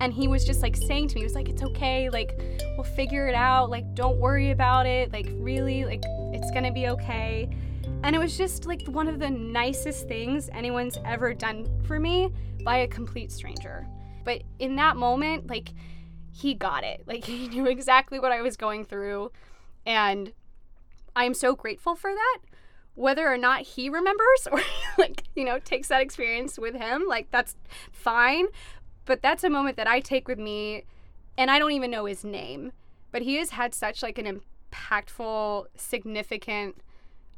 And 0.00 0.14
he 0.14 0.28
was 0.28 0.46
just 0.46 0.62
like 0.62 0.76
saying 0.76 1.08
to 1.08 1.14
me, 1.16 1.20
he 1.20 1.24
was 1.24 1.34
like, 1.34 1.50
it's 1.50 1.62
okay, 1.62 2.08
like, 2.08 2.40
we'll 2.76 2.84
figure 2.84 3.28
it 3.28 3.34
out, 3.34 3.68
like, 3.68 3.94
don't 3.94 4.16
worry 4.16 4.50
about 4.50 4.86
it, 4.86 5.12
like, 5.12 5.28
really, 5.34 5.84
like, 5.84 6.02
it's 6.32 6.50
gonna 6.52 6.72
be 6.72 6.88
okay. 6.88 7.50
And 8.02 8.16
it 8.16 8.18
was 8.18 8.38
just 8.38 8.64
like 8.64 8.86
one 8.86 9.08
of 9.08 9.18
the 9.18 9.28
nicest 9.28 10.08
things 10.08 10.48
anyone's 10.54 10.96
ever 11.04 11.34
done 11.34 11.68
for 11.84 12.00
me 12.00 12.32
by 12.64 12.78
a 12.78 12.88
complete 12.88 13.30
stranger. 13.30 13.86
But 14.24 14.42
in 14.58 14.76
that 14.76 14.96
moment, 14.96 15.48
like, 15.48 15.70
he 16.32 16.54
got 16.54 16.84
it. 16.84 17.02
Like, 17.06 17.24
he 17.26 17.48
knew 17.48 17.66
exactly 17.66 18.18
what 18.18 18.32
I 18.32 18.40
was 18.40 18.56
going 18.56 18.84
through. 18.84 19.32
And 19.84 20.32
I 21.20 21.24
am 21.24 21.34
so 21.34 21.54
grateful 21.54 21.94
for 21.94 22.10
that. 22.14 22.38
Whether 22.94 23.28
or 23.28 23.36
not 23.36 23.60
he 23.60 23.90
remembers 23.90 24.48
or 24.50 24.62
like, 24.96 25.24
you 25.34 25.44
know, 25.44 25.58
takes 25.58 25.88
that 25.88 26.00
experience 26.00 26.58
with 26.58 26.74
him, 26.74 27.04
like 27.06 27.30
that's 27.30 27.56
fine. 27.92 28.46
But 29.04 29.20
that's 29.20 29.44
a 29.44 29.50
moment 29.50 29.76
that 29.76 29.86
I 29.86 30.00
take 30.00 30.28
with 30.28 30.38
me 30.38 30.84
and 31.36 31.50
I 31.50 31.58
don't 31.58 31.72
even 31.72 31.90
know 31.90 32.06
his 32.06 32.24
name. 32.24 32.72
But 33.12 33.22
he 33.22 33.36
has 33.36 33.50
had 33.50 33.74
such 33.74 34.02
like 34.02 34.16
an 34.16 34.40
impactful, 34.72 35.66
significant 35.76 36.76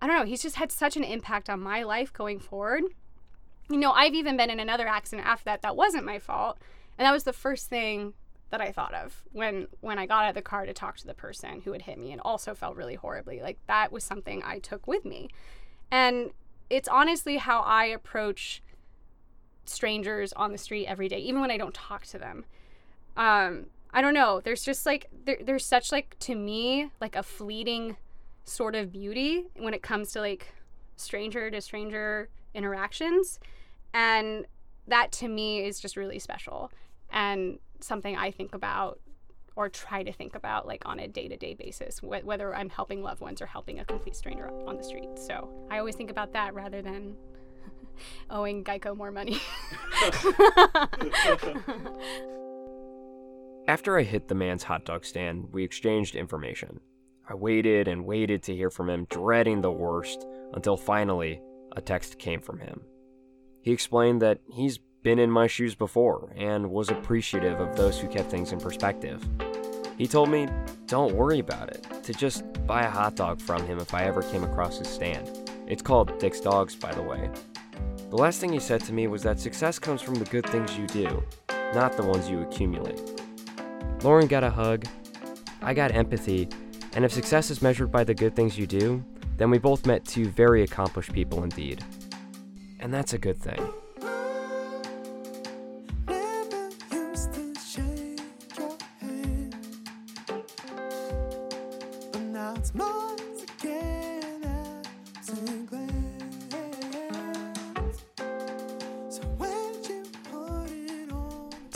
I 0.00 0.06
don't 0.08 0.16
know, 0.16 0.24
he's 0.24 0.42
just 0.42 0.56
had 0.56 0.72
such 0.72 0.96
an 0.96 1.04
impact 1.04 1.48
on 1.48 1.60
my 1.60 1.84
life 1.84 2.12
going 2.12 2.40
forward. 2.40 2.82
You 3.70 3.78
know, 3.78 3.92
I've 3.92 4.14
even 4.14 4.36
been 4.36 4.50
in 4.50 4.58
another 4.58 4.88
accident 4.88 5.28
after 5.28 5.44
that 5.44 5.62
that 5.62 5.76
wasn't 5.76 6.04
my 6.04 6.18
fault. 6.18 6.58
And 6.98 7.06
that 7.06 7.12
was 7.12 7.22
the 7.22 7.32
first 7.32 7.68
thing 7.68 8.14
that 8.52 8.60
I 8.60 8.70
thought 8.70 8.92
of 8.94 9.24
when 9.32 9.66
when 9.80 9.98
I 9.98 10.06
got 10.06 10.24
out 10.24 10.28
of 10.28 10.34
the 10.34 10.42
car 10.42 10.66
to 10.66 10.74
talk 10.74 10.98
to 10.98 11.06
the 11.06 11.14
person 11.14 11.62
who 11.62 11.72
had 11.72 11.82
hit 11.82 11.98
me 11.98 12.12
and 12.12 12.20
also 12.20 12.54
felt 12.54 12.76
really 12.76 12.94
horribly. 12.94 13.40
Like 13.40 13.58
that 13.66 13.90
was 13.90 14.04
something 14.04 14.42
I 14.44 14.58
took 14.58 14.86
with 14.86 15.04
me. 15.06 15.30
And 15.90 16.30
it's 16.70 16.86
honestly 16.86 17.38
how 17.38 17.62
I 17.62 17.86
approach 17.86 18.62
strangers 19.64 20.34
on 20.34 20.52
the 20.52 20.58
street 20.58 20.86
every 20.86 21.08
day, 21.08 21.18
even 21.18 21.40
when 21.40 21.50
I 21.50 21.56
don't 21.56 21.72
talk 21.72 22.04
to 22.06 22.18
them. 22.18 22.44
Um, 23.16 23.66
I 23.90 24.02
don't 24.02 24.14
know. 24.14 24.42
There's 24.42 24.62
just 24.62 24.84
like 24.84 25.08
there, 25.24 25.38
there's 25.42 25.64
such 25.64 25.90
like 25.90 26.16
to 26.20 26.34
me 26.34 26.90
like 27.00 27.16
a 27.16 27.22
fleeting 27.22 27.96
sort 28.44 28.74
of 28.74 28.92
beauty 28.92 29.46
when 29.56 29.72
it 29.72 29.82
comes 29.82 30.12
to 30.12 30.20
like 30.20 30.52
stranger 30.96 31.50
to 31.50 31.60
stranger 31.62 32.28
interactions. 32.52 33.40
And 33.94 34.44
that 34.86 35.10
to 35.12 35.28
me 35.28 35.64
is 35.64 35.80
just 35.80 35.96
really 35.96 36.18
special 36.18 36.70
and 37.10 37.58
something 37.82 38.16
I 38.16 38.30
think 38.30 38.54
about 38.54 39.00
or 39.54 39.68
try 39.68 40.02
to 40.02 40.12
think 40.12 40.34
about 40.34 40.66
like 40.66 40.82
on 40.86 40.98
a 40.98 41.06
day-to-day 41.06 41.52
basis 41.52 41.98
wh- 41.98 42.24
whether 42.24 42.54
i'm 42.54 42.70
helping 42.70 43.02
loved 43.02 43.20
ones 43.20 43.42
or 43.42 43.46
helping 43.46 43.80
a 43.80 43.84
complete 43.84 44.16
stranger 44.16 44.50
on 44.66 44.78
the 44.78 44.82
street 44.82 45.10
so 45.14 45.46
i 45.70 45.78
always 45.78 45.94
think 45.94 46.10
about 46.10 46.32
that 46.32 46.54
rather 46.54 46.80
than 46.80 47.14
owing 48.30 48.64
geico 48.64 48.96
more 48.96 49.10
money 49.10 49.38
After 53.68 53.96
I 53.96 54.02
hit 54.02 54.26
the 54.26 54.34
man's 54.34 54.64
hot 54.64 54.84
dog 54.84 55.04
stand, 55.04 55.46
we 55.52 55.62
exchanged 55.62 56.16
information. 56.16 56.80
I 57.28 57.34
waited 57.34 57.86
and 57.86 58.04
waited 58.04 58.42
to 58.44 58.56
hear 58.56 58.70
from 58.70 58.90
him, 58.90 59.06
dreading 59.08 59.60
the 59.60 59.70
worst, 59.70 60.26
until 60.52 60.76
finally 60.76 61.40
a 61.76 61.80
text 61.80 62.18
came 62.18 62.40
from 62.40 62.58
him. 62.58 62.80
He 63.62 63.70
explained 63.70 64.20
that 64.20 64.40
he's 64.50 64.80
been 65.02 65.18
in 65.18 65.30
my 65.30 65.46
shoes 65.46 65.74
before 65.74 66.30
and 66.36 66.70
was 66.70 66.90
appreciative 66.90 67.60
of 67.60 67.76
those 67.76 67.98
who 67.98 68.08
kept 68.08 68.30
things 68.30 68.52
in 68.52 68.60
perspective. 68.60 69.26
He 69.98 70.06
told 70.06 70.28
me, 70.30 70.48
don't 70.86 71.14
worry 71.14 71.38
about 71.38 71.70
it, 71.70 71.86
to 72.04 72.12
just 72.12 72.44
buy 72.66 72.82
a 72.82 72.90
hot 72.90 73.16
dog 73.16 73.40
from 73.40 73.66
him 73.66 73.78
if 73.78 73.94
I 73.94 74.04
ever 74.04 74.22
came 74.22 74.44
across 74.44 74.78
his 74.78 74.88
stand. 74.88 75.50
It's 75.66 75.82
called 75.82 76.18
Dick's 76.18 76.40
Dogs, 76.40 76.74
by 76.74 76.92
the 76.92 77.02
way. 77.02 77.30
The 78.10 78.16
last 78.16 78.40
thing 78.40 78.52
he 78.52 78.60
said 78.60 78.82
to 78.84 78.92
me 78.92 79.06
was 79.06 79.22
that 79.22 79.40
success 79.40 79.78
comes 79.78 80.02
from 80.02 80.14
the 80.14 80.24
good 80.26 80.46
things 80.46 80.76
you 80.76 80.86
do, 80.86 81.22
not 81.74 81.96
the 81.96 82.04
ones 82.04 82.28
you 82.28 82.40
accumulate. 82.42 83.00
Lauren 84.02 84.26
got 84.26 84.44
a 84.44 84.50
hug, 84.50 84.86
I 85.62 85.74
got 85.74 85.92
empathy, 85.92 86.48
and 86.94 87.04
if 87.04 87.12
success 87.12 87.50
is 87.50 87.62
measured 87.62 87.90
by 87.90 88.04
the 88.04 88.14
good 88.14 88.36
things 88.36 88.58
you 88.58 88.66
do, 88.66 89.02
then 89.36 89.50
we 89.50 89.58
both 89.58 89.86
met 89.86 90.04
two 90.04 90.26
very 90.28 90.62
accomplished 90.62 91.12
people 91.12 91.42
indeed. 91.42 91.84
And 92.80 92.92
that's 92.92 93.14
a 93.14 93.18
good 93.18 93.38
thing. 93.38 93.71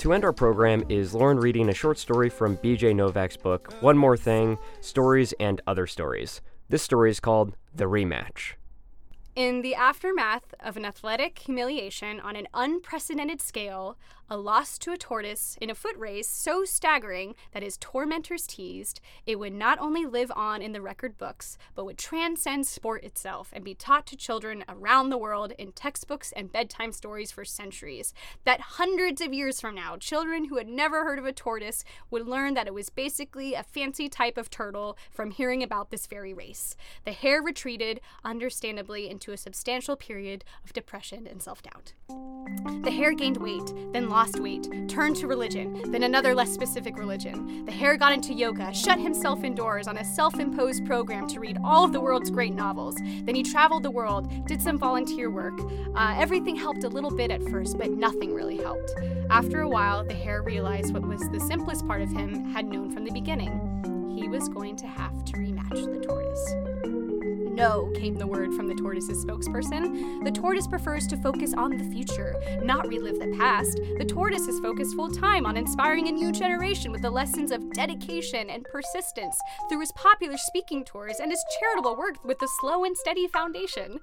To 0.06 0.12
end 0.12 0.24
our 0.24 0.32
program 0.32 0.84
is 0.88 1.14
Lauren 1.14 1.40
reading 1.40 1.68
a 1.68 1.74
short 1.74 1.98
story 1.98 2.28
from 2.28 2.58
BJ 2.58 2.94
Novak's 2.94 3.36
book, 3.36 3.74
One 3.80 3.98
More 3.98 4.16
Thing 4.16 4.56
Stories 4.80 5.34
and 5.40 5.60
Other 5.66 5.88
Stories. 5.88 6.42
This 6.68 6.84
story 6.84 7.10
is 7.10 7.18
called 7.18 7.56
The 7.74 7.86
Rematch. 7.86 8.52
In 9.34 9.62
the 9.62 9.74
aftermath 9.74 10.54
of 10.60 10.76
an 10.76 10.84
athletic 10.84 11.40
humiliation 11.40 12.20
on 12.20 12.36
an 12.36 12.46
unprecedented 12.54 13.42
scale, 13.42 13.98
a 14.28 14.36
loss 14.36 14.78
to 14.78 14.92
a 14.92 14.96
tortoise 14.96 15.56
in 15.60 15.70
a 15.70 15.74
foot 15.74 15.96
race 15.96 16.28
so 16.28 16.64
staggering 16.64 17.34
that 17.52 17.62
his 17.62 17.76
tormentors 17.78 18.46
teased, 18.46 19.00
it 19.26 19.38
would 19.38 19.52
not 19.52 19.78
only 19.78 20.04
live 20.04 20.32
on 20.34 20.62
in 20.62 20.72
the 20.72 20.80
record 20.80 21.16
books, 21.16 21.56
but 21.74 21.84
would 21.84 21.98
transcend 21.98 22.66
sport 22.66 23.04
itself 23.04 23.50
and 23.52 23.64
be 23.64 23.74
taught 23.74 24.06
to 24.06 24.16
children 24.16 24.64
around 24.68 25.10
the 25.10 25.18
world 25.18 25.52
in 25.58 25.72
textbooks 25.72 26.32
and 26.32 26.52
bedtime 26.52 26.92
stories 26.92 27.30
for 27.30 27.44
centuries. 27.44 28.12
That 28.44 28.60
hundreds 28.60 29.20
of 29.20 29.32
years 29.32 29.60
from 29.60 29.74
now, 29.74 29.96
children 29.96 30.46
who 30.46 30.56
had 30.56 30.68
never 30.68 31.04
heard 31.04 31.18
of 31.18 31.26
a 31.26 31.32
tortoise 31.32 31.84
would 32.10 32.26
learn 32.26 32.54
that 32.54 32.66
it 32.66 32.74
was 32.74 32.90
basically 32.90 33.54
a 33.54 33.62
fancy 33.62 34.08
type 34.08 34.36
of 34.36 34.50
turtle 34.50 34.96
from 35.10 35.30
hearing 35.30 35.62
about 35.62 35.90
this 35.90 36.06
very 36.06 36.34
race. 36.34 36.76
The 37.04 37.12
hare 37.12 37.42
retreated, 37.42 38.00
understandably, 38.24 39.08
into 39.08 39.32
a 39.32 39.36
substantial 39.36 39.96
period 39.96 40.44
of 40.64 40.72
depression 40.72 41.26
and 41.26 41.42
self 41.42 41.62
doubt. 41.62 41.92
The 42.08 42.90
hare 42.90 43.14
gained 43.14 43.38
weight, 43.38 43.72
then 43.92 44.08
lost 44.08 44.38
weight, 44.38 44.68
turned 44.88 45.16
to 45.16 45.26
religion, 45.26 45.90
then 45.90 46.04
another 46.04 46.34
less 46.34 46.52
specific 46.52 46.96
religion. 46.96 47.64
The 47.64 47.72
hare 47.72 47.96
got 47.96 48.12
into 48.12 48.32
yoga, 48.32 48.72
shut 48.72 49.00
himself 49.00 49.42
indoors 49.42 49.88
on 49.88 49.96
a 49.98 50.04
self 50.04 50.38
imposed 50.38 50.86
program 50.86 51.26
to 51.28 51.40
read 51.40 51.58
all 51.64 51.84
of 51.84 51.92
the 51.92 52.00
world's 52.00 52.30
great 52.30 52.54
novels. 52.54 52.94
Then 52.96 53.34
he 53.34 53.42
traveled 53.42 53.82
the 53.82 53.90
world, 53.90 54.46
did 54.46 54.62
some 54.62 54.78
volunteer 54.78 55.30
work. 55.30 55.58
Uh, 55.96 56.14
everything 56.16 56.54
helped 56.54 56.84
a 56.84 56.88
little 56.88 57.10
bit 57.10 57.30
at 57.30 57.42
first, 57.48 57.76
but 57.76 57.90
nothing 57.90 58.32
really 58.34 58.56
helped. 58.56 58.92
After 59.30 59.62
a 59.62 59.68
while, 59.68 60.04
the 60.04 60.14
hare 60.14 60.42
realized 60.42 60.94
what 60.94 61.06
was 61.06 61.28
the 61.30 61.40
simplest 61.40 61.86
part 61.86 62.02
of 62.02 62.10
him 62.10 62.52
had 62.52 62.66
known 62.66 62.90
from 62.92 63.04
the 63.04 63.12
beginning. 63.12 64.14
He 64.16 64.28
was 64.28 64.48
going 64.48 64.76
to 64.76 64.86
have 64.86 65.24
to 65.24 65.32
rematch 65.32 65.92
the 65.92 66.06
tortoise. 66.06 66.75
No, 67.56 67.90
came 67.94 68.16
the 68.16 68.26
word 68.26 68.52
from 68.52 68.68
the 68.68 68.74
tortoise's 68.74 69.24
spokesperson. 69.24 70.22
The 70.22 70.30
tortoise 70.30 70.66
prefers 70.66 71.06
to 71.06 71.16
focus 71.16 71.54
on 71.54 71.70
the 71.70 71.84
future, 71.84 72.36
not 72.62 72.86
relive 72.86 73.18
the 73.18 73.34
past. 73.38 73.80
The 73.96 74.04
tortoise 74.04 74.46
is 74.46 74.60
focused 74.60 74.94
full 74.94 75.10
time 75.10 75.46
on 75.46 75.56
inspiring 75.56 76.06
a 76.06 76.12
new 76.12 76.32
generation 76.32 76.92
with 76.92 77.00
the 77.00 77.08
lessons 77.08 77.50
of 77.50 77.72
dedication 77.72 78.50
and 78.50 78.62
persistence 78.70 79.40
through 79.70 79.80
his 79.80 79.92
popular 79.92 80.36
speaking 80.36 80.84
tours 80.84 81.16
and 81.18 81.32
his 81.32 81.42
charitable 81.58 81.96
work 81.96 82.22
with 82.26 82.38
the 82.40 82.48
Slow 82.60 82.84
and 82.84 82.94
Steady 82.94 83.26
Foundation. 83.26 84.00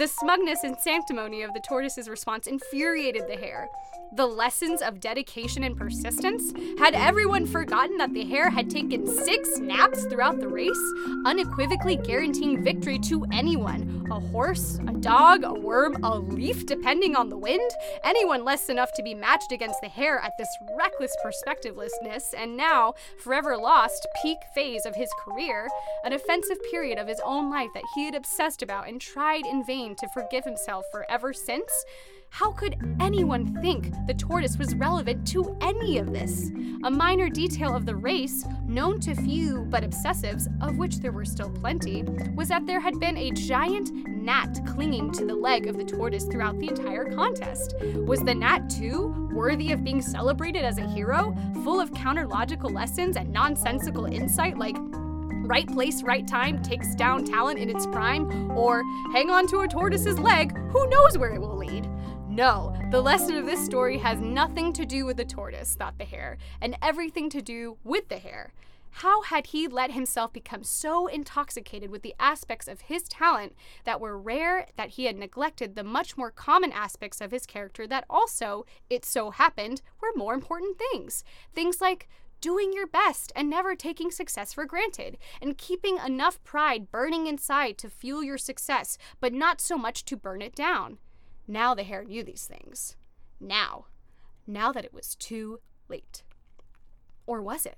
The 0.00 0.08
smugness 0.08 0.64
and 0.64 0.78
sanctimony 0.78 1.42
of 1.42 1.52
the 1.52 1.60
tortoise's 1.60 2.08
response 2.08 2.46
infuriated 2.46 3.24
the 3.28 3.36
hare. 3.36 3.68
The 4.14 4.26
lessons 4.26 4.80
of 4.80 4.98
dedication 4.98 5.62
and 5.62 5.76
persistence? 5.76 6.54
Had 6.78 6.94
everyone 6.94 7.44
forgotten 7.44 7.98
that 7.98 8.14
the 8.14 8.24
hare 8.24 8.48
had 8.48 8.70
taken 8.70 9.06
six 9.06 9.58
naps 9.58 10.06
throughout 10.06 10.40
the 10.40 10.48
race, 10.48 10.80
unequivocally 11.26 11.96
guaranteeing 11.96 12.64
victory 12.64 12.98
to 13.00 13.26
anyone 13.30 13.98
a 14.10 14.18
horse, 14.18 14.80
a 14.88 14.92
dog, 14.92 15.44
a 15.44 15.52
worm, 15.52 16.02
a 16.02 16.18
leaf, 16.18 16.66
depending 16.66 17.14
on 17.14 17.28
the 17.28 17.38
wind? 17.38 17.70
Anyone 18.02 18.44
less 18.44 18.68
enough 18.68 18.90
to 18.94 19.02
be 19.04 19.14
matched 19.14 19.52
against 19.52 19.80
the 19.80 19.88
hare 19.88 20.18
at 20.18 20.32
this 20.36 20.48
reckless 20.76 21.14
perspectivelessness, 21.24 22.34
and 22.36 22.56
now, 22.56 22.94
forever 23.22 23.56
lost, 23.56 24.08
peak 24.22 24.38
phase 24.54 24.84
of 24.84 24.96
his 24.96 25.10
career, 25.24 25.68
an 26.04 26.12
offensive 26.12 26.58
period 26.72 26.98
of 26.98 27.06
his 27.06 27.20
own 27.24 27.50
life 27.50 27.70
that 27.74 27.84
he 27.94 28.06
had 28.06 28.16
obsessed 28.16 28.62
about 28.62 28.88
and 28.88 29.00
tried 29.00 29.46
in 29.46 29.64
vain 29.64 29.89
to 29.96 30.08
forgive 30.08 30.44
himself 30.44 30.84
for 30.90 31.04
ever 31.10 31.32
since? 31.32 31.70
How 32.32 32.52
could 32.52 32.76
anyone 33.00 33.60
think 33.60 33.92
the 34.06 34.14
tortoise 34.14 34.56
was 34.56 34.74
relevant 34.76 35.26
to 35.28 35.56
any 35.60 35.98
of 35.98 36.12
this? 36.12 36.50
A 36.84 36.90
minor 36.90 37.28
detail 37.28 37.74
of 37.74 37.86
the 37.86 37.96
race, 37.96 38.44
known 38.64 39.00
to 39.00 39.14
few 39.14 39.66
but 39.68 39.82
obsessives, 39.82 40.46
of 40.62 40.78
which 40.78 41.00
there 41.00 41.12
were 41.12 41.24
still 41.24 41.50
plenty, 41.50 42.04
was 42.34 42.48
that 42.48 42.66
there 42.66 42.80
had 42.80 43.00
been 43.00 43.16
a 43.16 43.32
giant 43.32 43.90
gnat 44.06 44.64
clinging 44.66 45.10
to 45.12 45.26
the 45.26 45.34
leg 45.34 45.66
of 45.66 45.76
the 45.76 45.84
tortoise 45.84 46.24
throughout 46.26 46.58
the 46.58 46.68
entire 46.68 47.12
contest. 47.12 47.74
Was 47.96 48.20
the 48.20 48.34
gnat, 48.34 48.70
too, 48.70 49.28
worthy 49.32 49.72
of 49.72 49.82
being 49.82 50.00
celebrated 50.00 50.64
as 50.64 50.78
a 50.78 50.88
hero, 50.88 51.36
full 51.64 51.80
of 51.80 51.90
counterlogical 51.92 52.72
lessons 52.72 53.16
and 53.16 53.32
nonsensical 53.32 54.04
insight 54.04 54.56
like 54.56 54.76
right 55.50 55.66
place, 55.66 56.04
right 56.04 56.28
time 56.28 56.62
takes 56.62 56.94
down 56.94 57.24
talent 57.24 57.58
in 57.58 57.68
its 57.68 57.84
prime, 57.88 58.52
or 58.52 58.84
hang 59.12 59.30
on 59.30 59.48
to 59.48 59.62
a 59.62 59.66
tortoise's 59.66 60.16
leg, 60.16 60.56
who 60.70 60.88
knows 60.88 61.18
where 61.18 61.34
it 61.34 61.40
will 61.40 61.56
lead? 61.56 61.88
No, 62.28 62.72
the 62.92 63.00
lesson 63.00 63.34
of 63.34 63.46
this 63.46 63.64
story 63.64 63.98
has 63.98 64.20
nothing 64.20 64.72
to 64.74 64.86
do 64.86 65.04
with 65.04 65.16
the 65.16 65.24
tortoise, 65.24 65.74
thought 65.74 65.98
the 65.98 66.04
hare, 66.04 66.38
and 66.60 66.78
everything 66.80 67.28
to 67.30 67.42
do 67.42 67.78
with 67.82 68.08
the 68.08 68.18
hare. 68.18 68.52
How 68.90 69.22
had 69.22 69.48
he 69.48 69.66
let 69.66 69.90
himself 69.90 70.32
become 70.32 70.62
so 70.62 71.08
intoxicated 71.08 71.90
with 71.90 72.02
the 72.02 72.14
aspects 72.20 72.68
of 72.68 72.82
his 72.82 73.02
talent 73.02 73.56
that 73.82 74.00
were 74.00 74.16
rare 74.16 74.68
that 74.76 74.90
he 74.90 75.06
had 75.06 75.16
neglected 75.16 75.74
the 75.74 75.82
much 75.82 76.16
more 76.16 76.30
common 76.30 76.70
aspects 76.70 77.20
of 77.20 77.32
his 77.32 77.44
character 77.44 77.88
that 77.88 78.04
also, 78.08 78.66
it 78.88 79.04
so 79.04 79.32
happened, 79.32 79.82
were 80.00 80.12
more 80.14 80.32
important 80.32 80.78
things? 80.78 81.24
Things 81.52 81.80
like 81.80 82.08
doing 82.40 82.72
your 82.72 82.86
best 82.86 83.32
and 83.34 83.48
never 83.48 83.74
taking 83.74 84.10
success 84.10 84.52
for 84.52 84.64
granted, 84.64 85.18
and 85.40 85.58
keeping 85.58 85.98
enough 85.98 86.42
pride 86.44 86.90
burning 86.90 87.26
inside 87.26 87.78
to 87.78 87.90
fuel 87.90 88.22
your 88.22 88.38
success, 88.38 88.98
but 89.20 89.32
not 89.32 89.60
so 89.60 89.76
much 89.76 90.04
to 90.06 90.16
burn 90.16 90.42
it 90.42 90.54
down. 90.54 90.98
Now 91.46 91.74
the 91.74 91.82
hare 91.82 92.04
knew 92.04 92.22
these 92.22 92.46
things. 92.46 92.96
Now. 93.40 93.86
Now 94.46 94.72
that 94.72 94.84
it 94.84 94.94
was 94.94 95.14
too 95.16 95.60
late. 95.88 96.22
Or 97.26 97.42
was 97.42 97.66
it? 97.66 97.76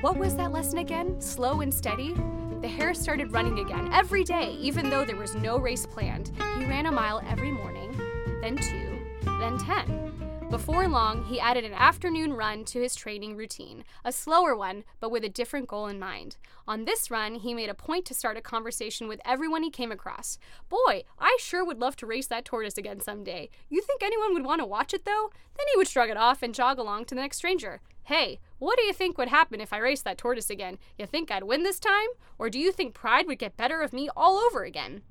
What 0.00 0.16
was 0.16 0.36
that 0.36 0.52
lesson 0.52 0.78
again? 0.78 1.20
Slow 1.20 1.60
and 1.60 1.74
steady? 1.74 2.14
The 2.60 2.68
hare 2.68 2.94
started 2.94 3.32
running 3.32 3.58
again 3.58 3.92
every 3.92 4.24
day, 4.24 4.56
even 4.60 4.90
though 4.90 5.04
there 5.04 5.16
was 5.16 5.34
no 5.34 5.58
race 5.58 5.86
planned. 5.86 6.32
He 6.56 6.64
ran 6.66 6.86
a 6.86 6.92
mile 6.92 7.20
every 7.28 7.50
morning, 7.50 7.96
then 8.40 8.56
two, 8.56 8.98
then 9.40 9.58
ten. 9.58 10.07
Before 10.50 10.88
long, 10.88 11.24
he 11.24 11.38
added 11.38 11.64
an 11.64 11.74
afternoon 11.74 12.32
run 12.32 12.64
to 12.66 12.80
his 12.80 12.94
training 12.94 13.36
routine, 13.36 13.84
a 14.02 14.10
slower 14.10 14.56
one, 14.56 14.84
but 14.98 15.10
with 15.10 15.22
a 15.22 15.28
different 15.28 15.68
goal 15.68 15.86
in 15.88 15.98
mind. 15.98 16.38
On 16.66 16.86
this 16.86 17.10
run, 17.10 17.34
he 17.34 17.52
made 17.52 17.68
a 17.68 17.74
point 17.74 18.06
to 18.06 18.14
start 18.14 18.38
a 18.38 18.40
conversation 18.40 19.08
with 19.08 19.20
everyone 19.26 19.62
he 19.62 19.70
came 19.70 19.92
across. 19.92 20.38
Boy, 20.70 21.04
I 21.18 21.36
sure 21.38 21.66
would 21.66 21.78
love 21.78 21.96
to 21.96 22.06
race 22.06 22.28
that 22.28 22.46
tortoise 22.46 22.78
again 22.78 23.00
someday. 23.00 23.50
You 23.68 23.82
think 23.82 24.02
anyone 24.02 24.32
would 24.32 24.44
want 24.44 24.60
to 24.60 24.66
watch 24.66 24.94
it, 24.94 25.04
though? 25.04 25.30
Then 25.58 25.66
he 25.70 25.76
would 25.76 25.88
shrug 25.88 26.08
it 26.08 26.16
off 26.16 26.42
and 26.42 26.54
jog 26.54 26.78
along 26.78 27.04
to 27.06 27.14
the 27.14 27.20
next 27.20 27.36
stranger. 27.36 27.82
Hey, 28.04 28.40
what 28.58 28.78
do 28.78 28.84
you 28.84 28.94
think 28.94 29.18
would 29.18 29.28
happen 29.28 29.60
if 29.60 29.74
I 29.74 29.78
raced 29.78 30.04
that 30.04 30.16
tortoise 30.16 30.48
again? 30.48 30.78
You 30.98 31.04
think 31.04 31.30
I'd 31.30 31.44
win 31.44 31.62
this 31.62 31.78
time? 31.78 32.08
Or 32.38 32.48
do 32.48 32.58
you 32.58 32.72
think 32.72 32.94
pride 32.94 33.26
would 33.26 33.38
get 33.38 33.58
better 33.58 33.82
of 33.82 33.92
me 33.92 34.08
all 34.16 34.38
over 34.38 34.64
again? 34.64 35.02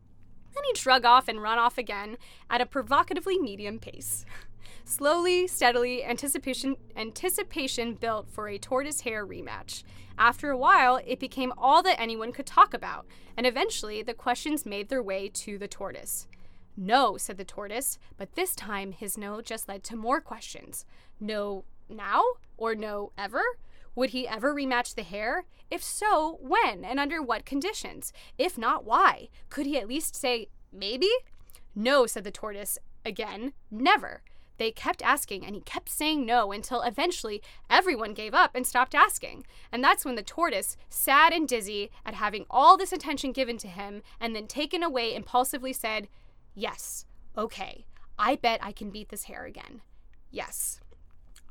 Then 0.55 0.63
he'd 0.65 0.77
shrug 0.77 1.05
off 1.05 1.27
and 1.27 1.43
run 1.43 1.59
off 1.59 1.77
again 1.77 2.17
at 2.49 2.61
a 2.61 2.65
provocatively 2.65 3.37
medium 3.37 3.77
pace. 3.77 4.25
Slowly, 4.87 5.47
steadily, 5.47 6.01
anticipation 6.05 6.77
anticipation 6.95 7.95
built 7.95 8.29
for 8.29 8.47
a 8.47 8.57
tortoise 8.57 9.01
hare 9.01 9.27
rematch. 9.27 9.83
After 10.17 10.49
a 10.49 10.57
while, 10.57 11.01
it 11.05 11.19
became 11.19 11.51
all 11.57 11.83
that 11.83 11.99
anyone 11.99 12.31
could 12.31 12.45
talk 12.45 12.73
about, 12.73 13.05
and 13.35 13.45
eventually 13.45 14.01
the 14.01 14.13
questions 14.13 14.65
made 14.65 14.87
their 14.87 15.03
way 15.03 15.27
to 15.27 15.57
the 15.57 15.67
tortoise. 15.67 16.25
No, 16.77 17.17
said 17.17 17.35
the 17.35 17.43
tortoise, 17.43 17.99
but 18.15 18.35
this 18.35 18.55
time 18.55 18.93
his 18.93 19.17
no 19.17 19.41
just 19.41 19.67
led 19.67 19.83
to 19.83 19.97
more 19.97 20.21
questions. 20.21 20.85
No 21.19 21.65
now? 21.89 22.23
Or 22.55 22.73
no 22.73 23.11
ever? 23.17 23.43
Would 23.93 24.11
he 24.11 24.25
ever 24.25 24.55
rematch 24.55 24.95
the 24.95 25.03
hare? 25.03 25.43
If 25.69 25.83
so, 25.83 26.39
when 26.39 26.85
and 26.85 26.97
under 26.97 27.21
what 27.21 27.45
conditions? 27.45 28.13
If 28.37 28.57
not, 28.57 28.85
why? 28.85 29.27
Could 29.49 29.65
he 29.65 29.77
at 29.77 29.89
least 29.89 30.15
say, 30.15 30.47
maybe? 30.71 31.09
No, 31.75 32.05
said 32.05 32.23
the 32.23 32.31
tortoise 32.31 32.79
again, 33.03 33.51
never. 33.69 34.21
They 34.57 34.71
kept 34.71 35.01
asking, 35.01 35.45
and 35.45 35.55
he 35.55 35.61
kept 35.61 35.89
saying 35.89 36.25
no 36.25 36.51
until 36.51 36.81
eventually 36.81 37.41
everyone 37.69 38.13
gave 38.13 38.33
up 38.33 38.51
and 38.55 38.65
stopped 38.65 38.95
asking. 38.95 39.45
And 39.71 39.83
that's 39.83 40.03
when 40.03 40.15
the 40.15 40.23
tortoise, 40.23 40.77
sad 40.89 41.33
and 41.33 41.47
dizzy 41.47 41.91
at 42.05 42.15
having 42.15 42.45
all 42.49 42.77
this 42.77 42.91
attention 42.91 43.31
given 43.31 43.57
to 43.59 43.67
him 43.67 44.01
and 44.19 44.35
then 44.35 44.47
taken 44.47 44.83
away, 44.83 45.13
impulsively 45.13 45.73
said, 45.73 46.07
Yes, 46.55 47.05
okay, 47.37 47.85
I 48.17 48.35
bet 48.35 48.59
I 48.63 48.71
can 48.71 48.89
beat 48.89 49.09
this 49.09 49.25
hare 49.25 49.45
again. 49.45 49.81
Yes. 50.31 50.81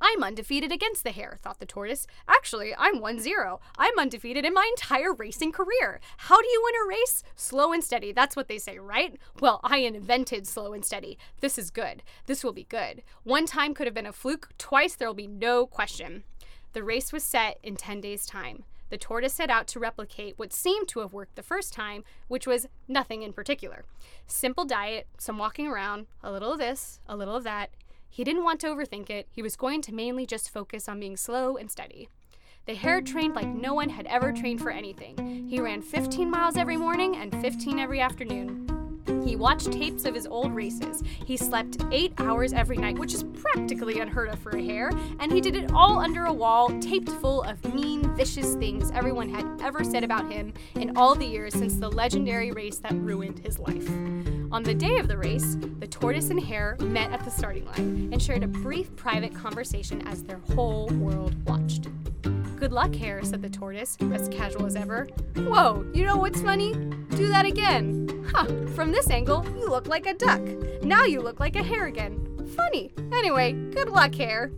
I'm 0.00 0.22
undefeated 0.22 0.72
against 0.72 1.04
the 1.04 1.11
hare, 1.11 1.38
thought 1.42 1.59
the 1.59 1.66
tortoise. 1.66 2.06
Actually, 2.28 2.74
I'm 2.76 3.00
1 3.00 3.18
0. 3.20 3.61
I'm 3.78 3.98
undefeated 3.98 4.44
in 4.44 4.54
my 4.54 4.68
entire 4.76 5.12
racing 5.12 5.52
career. 5.52 6.00
How 6.18 6.40
do 6.40 6.48
you 6.48 6.62
win 6.64 6.74
a 6.74 6.88
race? 6.88 7.22
Slow 7.35 7.72
and 7.72 7.82
steady. 7.82 8.12
That's 8.12 8.37
what 8.37 8.48
they 8.48 8.59
say, 8.59 8.78
right? 8.78 9.16
Well, 9.40 9.61
I 9.64 9.78
invented 9.78 10.46
slow 10.46 10.72
and 10.72 10.85
steady. 10.85 11.18
This 11.40 11.59
is 11.59 11.70
good. 11.70 12.02
This 12.26 12.44
will 12.44 12.52
be 12.52 12.64
good. 12.64 13.02
One 13.24 13.46
time 13.46 13.74
could 13.74 13.87
have 13.87 13.94
been 13.94 14.06
a 14.06 14.12
fluke, 14.12 14.50
twice 14.59 14.94
there'll 14.94 15.14
be 15.14 15.26
no 15.26 15.66
question. 15.66 16.24
The 16.72 16.85
race 16.85 17.12
was 17.12 17.24
set 17.24 17.59
in 17.62 17.76
10 17.76 18.00
days' 18.00 18.26
time. 18.26 18.64
The 18.88 18.98
tortoise 18.98 19.32
set 19.32 19.50
out 19.50 19.66
to 19.68 19.80
replicate 19.80 20.38
what 20.38 20.52
seemed 20.52 20.87
to 20.88 21.00
have 21.00 21.12
worked 21.12 21.35
the 21.35 21.42
first 21.42 21.72
time, 21.72 22.04
which 22.28 22.46
was 22.46 22.68
nothing 22.87 23.22
in 23.22 23.32
particular. 23.32 23.85
Simple 24.26 24.64
diet, 24.64 25.09
some 25.18 25.38
walking 25.38 25.66
around, 25.66 26.06
a 26.22 26.30
little 26.30 26.52
of 26.52 26.59
this, 26.59 27.00
a 27.09 27.16
little 27.16 27.35
of 27.35 27.44
that, 27.44 27.70
he 28.16 28.24
didn't 28.24 28.44
want 28.44 28.61
to 28.61 28.66
overthink 28.68 29.11
it, 29.11 29.29
he 29.31 29.42
was 29.42 29.57
going 29.57 29.83
to 29.83 29.94
mainly 29.94 30.24
just 30.24 30.48
focus 30.48 30.88
on 30.88 30.98
being 30.98 31.18
slow 31.18 31.59
and 31.59 31.70
steady. 31.70 32.09
The 32.64 32.74
hare 32.74 33.02
trained 33.02 33.35
like 33.35 33.46
no 33.46 33.74
one 33.74 33.90
had 33.90 34.07
ever 34.07 34.33
trained 34.33 34.62
for 34.62 34.70
anything. 34.70 35.46
He 35.46 35.61
ran 35.61 35.83
15 35.83 36.31
miles 36.31 36.57
every 36.57 36.79
morning 36.79 37.14
and 37.14 37.31
15 37.42 37.79
every 37.79 38.00
afternoon. 38.00 39.02
He 39.22 39.37
watched 39.37 39.70
tapes 39.70 40.07
of 40.07 40.14
his 40.14 40.26
old 40.26 40.55
races. 40.55 41.02
He 41.26 41.37
slept 41.37 41.76
eight 41.92 42.14
hours 42.16 42.55
every 42.55 42.79
night, 42.79 42.98
which 42.98 43.12
is 43.12 43.22
practically 43.22 44.00
unheard 44.00 44.31
of 44.31 44.38
for 44.38 44.57
a 44.57 44.62
hare, 44.62 44.92
and 45.20 45.31
he 45.31 45.42
did 45.42 45.55
it 45.55 45.70
all 45.74 45.98
under 45.98 46.24
a 46.24 46.33
wall, 46.33 46.70
taped 46.81 47.11
full 47.11 47.42
of 47.42 47.62
mean, 47.74 48.16
vicious 48.16 48.55
things 48.55 48.90
everyone 48.92 49.29
had 49.29 49.61
ever 49.61 49.85
said 49.85 50.05
about 50.05 50.33
him 50.33 50.55
in 50.76 50.96
all 50.96 51.14
the 51.14 51.26
years 51.26 51.52
since 51.52 51.74
the 51.74 51.90
legendary 51.90 52.50
race 52.50 52.79
that 52.79 52.94
ruined 52.94 53.40
his 53.40 53.59
life. 53.59 53.87
On 54.56 54.62
the 54.62 54.74
day 54.74 54.96
of 54.96 55.06
the 55.06 55.18
race, 55.18 55.58
the 55.80 55.86
tortoise 55.86 56.30
and 56.30 56.42
hare 56.42 56.78
met 56.80 57.12
at 57.12 57.22
the 57.22 57.30
starting 57.30 57.66
line 57.66 58.08
and 58.10 58.22
shared 58.22 58.42
a 58.42 58.48
brief 58.48 58.96
private 58.96 59.34
conversation 59.34 60.00
as 60.08 60.22
their 60.22 60.38
whole 60.54 60.88
world 60.94 61.34
watched. 61.46 61.88
Good 62.56 62.72
luck, 62.72 62.94
hare, 62.94 63.22
said 63.22 63.42
the 63.42 63.50
tortoise, 63.50 63.98
as 64.14 64.30
casual 64.30 64.64
as 64.64 64.74
ever. 64.74 65.08
Whoa, 65.36 65.84
you 65.92 66.06
know 66.06 66.16
what's 66.16 66.40
funny? 66.40 66.72
Do 66.72 67.28
that 67.28 67.44
again. 67.44 68.26
Huh, 68.32 68.46
from 68.74 68.92
this 68.92 69.10
angle, 69.10 69.44
you 69.58 69.68
look 69.68 69.88
like 69.88 70.06
a 70.06 70.14
duck. 70.14 70.40
Now 70.82 71.04
you 71.04 71.20
look 71.20 71.38
like 71.38 71.56
a 71.56 71.62
hare 71.62 71.84
again. 71.84 72.48
Funny. 72.56 72.94
Anyway, 73.12 73.52
good 73.52 73.90
luck, 73.90 74.14
hare. 74.14 74.52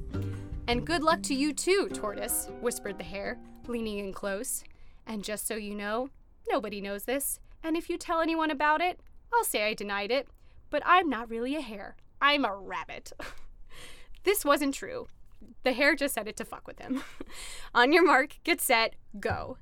And 0.69 0.87
good 0.87 1.03
luck 1.03 1.25
to 1.25 1.35
you 1.35 1.53
too, 1.53 1.89
tortoise, 1.93 2.49
whispered 2.61 2.99
the 2.99 3.05
hare, 3.05 3.37
leaning 3.67 3.99
in 3.99 4.13
close. 4.13 4.63
And 5.09 5.25
just 5.25 5.49
so 5.49 5.57
you 5.57 5.75
know, 5.75 6.11
nobody 6.49 6.81
knows 6.81 7.03
this, 7.03 7.41
and 7.65 7.77
if 7.77 7.91
you 7.91 7.99
tell 7.99 8.21
anyone 8.21 8.53
about 8.53 8.81
it, 8.81 9.01
I'll 9.35 9.45
say 9.45 9.65
I 9.65 9.75
denied 9.75 10.11
it, 10.11 10.29
but 10.71 10.83
I'm 10.85 11.09
not 11.09 11.31
really 11.31 11.55
a 11.57 11.61
hare. 11.61 11.97
I'm 12.21 12.45
a 12.45 12.55
rabbit. 12.55 13.13
this 14.25 14.45
wasn't 14.45 14.75
true. 14.75 15.07
The 15.65 15.73
hare 15.73 15.95
just 15.95 16.15
said 16.15 16.29
it 16.29 16.37
to 16.37 16.45
fuck 16.45 16.67
with 16.67 16.79
him. 16.81 17.03
On 17.75 17.93
your 17.93 18.05
mark, 18.05 18.39
get 18.45 18.61
set, 18.61 18.95
go. 19.21 19.59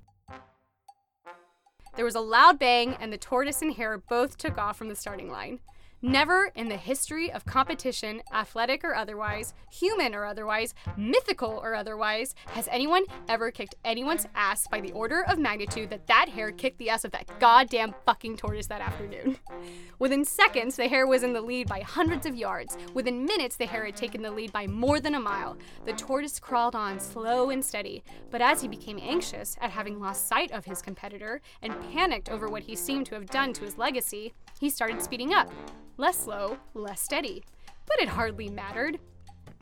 There 1.97 2.05
was 2.05 2.15
a 2.15 2.21
loud 2.21 2.59
bang, 2.59 2.95
and 3.01 3.13
the 3.13 3.19
tortoise 3.19 3.63
and 3.63 3.75
hare 3.75 3.97
both 3.97 4.37
took 4.37 4.59
off 4.59 4.77
from 4.77 4.89
the 4.89 4.95
starting 4.95 5.31
line. 5.31 5.61
Never 6.03 6.51
in 6.55 6.69
the 6.69 6.77
history 6.77 7.33
of 7.33 7.47
competition, 7.47 8.21
athletic 8.31 8.85
or 8.85 8.95
otherwise, 8.95 9.55
human 9.73 10.15
or 10.15 10.27
otherwise, 10.27 10.75
mythical 10.95 11.59
or 11.63 11.75
otherwise, 11.75 12.35
has 12.49 12.69
anyone 12.71 13.05
ever 13.29 13.51
kicked 13.51 13.77
anyone's 13.83 14.27
ass 14.35 14.69
by 14.69 14.83
the 14.83 14.93
order 14.93 15.25
of 15.25 15.39
magnitude 15.39 15.89
that 15.89 16.07
that 16.07 16.29
hare 16.29 16.53
kicked 16.53 16.79
the 16.79 16.91
ass 16.91 17.07
of 17.07 17.13
that 17.13 17.41
goddamn 17.41 17.95
fucking 18.05 18.37
tortoise 18.37 18.67
that 18.67 18.83
afternoon. 18.83 19.39
Within 19.99 20.27
seconds, 20.27 20.77
the 20.77 20.87
hare 20.87 21.07
was 21.07 21.23
in 21.23 21.33
the 21.33 21.41
lead 21.41 21.67
by 21.67 21.81
hundreds 21.81 22.27
of 22.27 22.37
yards. 22.37 22.77
Within 22.93 23.25
minutes, 23.25 23.57
the 23.57 23.65
hare 23.65 23.87
had 23.87 23.97
taken 23.97 24.21
the 24.21 24.31
lead 24.31 24.53
by 24.53 24.67
more 24.67 25.01
than 25.01 25.15
a 25.15 25.21
mile. 25.21 25.57
The 25.87 25.95
tortoise 25.95 26.39
crawled 26.39 26.77
on 26.77 27.01
slow 27.01 27.49
and 27.49 27.65
steady, 27.65 28.05
but 28.31 28.43
as 28.43 28.61
he 28.61 28.69
became 28.69 28.99
anxious 29.01 29.57
at 29.63 29.71
having 29.71 29.99
lost 29.99 30.29
sight 30.29 30.51
of 30.51 30.67
his 30.67 30.83
competitor 30.83 31.41
and 31.63 31.75
panicked 31.91 32.29
over 32.29 32.49
what 32.49 32.65
he 32.65 32.77
seemed 32.77 33.07
to 33.07 33.15
have 33.15 33.31
done 33.31 33.55
to 33.55 33.65
his 33.65 33.79
legacy, 33.79 34.35
he 34.61 34.71
started 34.71 35.03
speeding 35.03 35.35
up. 35.35 35.51
Less 35.97 36.19
slow, 36.19 36.59
less 36.75 37.01
steady. 37.01 37.45
But 37.87 38.01
it 38.01 38.09
hardly 38.09 38.49
mattered. 38.49 38.99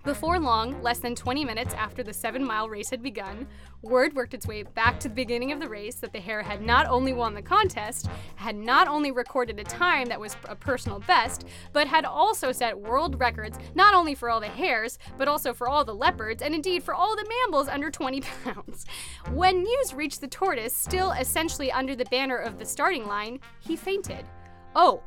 Before 0.04 0.38
long, 0.38 0.82
less 0.82 0.98
than 0.98 1.14
20 1.14 1.46
minutes 1.46 1.72
after 1.72 2.02
the 2.02 2.12
seven 2.12 2.44
mile 2.44 2.68
race 2.68 2.90
had 2.90 3.02
begun, 3.02 3.46
word 3.80 4.14
worked 4.14 4.34
its 4.34 4.46
way 4.46 4.62
back 4.62 5.00
to 5.00 5.08
the 5.08 5.14
beginning 5.14 5.50
of 5.50 5.60
the 5.60 5.68
race 5.68 5.94
that 5.94 6.12
the 6.12 6.20
hare 6.20 6.42
had 6.42 6.60
not 6.60 6.86
only 6.86 7.14
won 7.14 7.32
the 7.32 7.40
contest, 7.40 8.10
had 8.36 8.54
not 8.54 8.86
only 8.86 9.10
recorded 9.10 9.58
a 9.58 9.64
time 9.64 10.06
that 10.08 10.20
was 10.20 10.36
a 10.44 10.54
personal 10.54 10.98
best, 11.00 11.46
but 11.72 11.86
had 11.86 12.04
also 12.04 12.52
set 12.52 12.78
world 12.78 13.18
records 13.18 13.58
not 13.74 13.94
only 13.94 14.14
for 14.14 14.28
all 14.28 14.40
the 14.40 14.46
hares, 14.46 14.98
but 15.16 15.26
also 15.26 15.54
for 15.54 15.70
all 15.70 15.86
the 15.86 15.94
leopards, 15.94 16.42
and 16.42 16.54
indeed 16.54 16.82
for 16.82 16.92
all 16.92 17.16
the 17.16 17.26
mammals 17.26 17.68
under 17.68 17.90
20 17.90 18.20
pounds. 18.44 18.84
When 19.32 19.62
news 19.62 19.94
reached 19.94 20.20
the 20.20 20.28
tortoise, 20.28 20.74
still 20.74 21.12
essentially 21.12 21.72
under 21.72 21.96
the 21.96 22.04
banner 22.06 22.36
of 22.36 22.58
the 22.58 22.66
starting 22.66 23.06
line, 23.06 23.40
he 23.58 23.74
fainted. 23.74 24.26
Oh, 24.74 25.02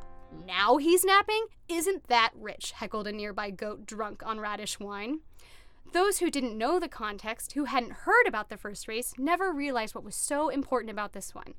now 0.46 0.78
he's 0.78 1.04
napping? 1.04 1.46
Isn't 1.68 2.08
that 2.08 2.30
rich? 2.34 2.72
heckled 2.72 3.06
a 3.06 3.12
nearby 3.12 3.50
goat 3.50 3.86
drunk 3.86 4.22
on 4.24 4.40
radish 4.40 4.80
wine. 4.80 5.20
Those 5.92 6.18
who 6.18 6.30
didn't 6.30 6.56
know 6.56 6.78
the 6.78 6.88
context, 6.88 7.52
who 7.52 7.64
hadn't 7.64 8.04
heard 8.04 8.26
about 8.26 8.48
the 8.48 8.56
first 8.56 8.88
race, 8.88 9.14
never 9.18 9.52
realized 9.52 9.94
what 9.94 10.04
was 10.04 10.16
so 10.16 10.48
important 10.48 10.90
about 10.90 11.12
this 11.12 11.34
one. 11.34 11.54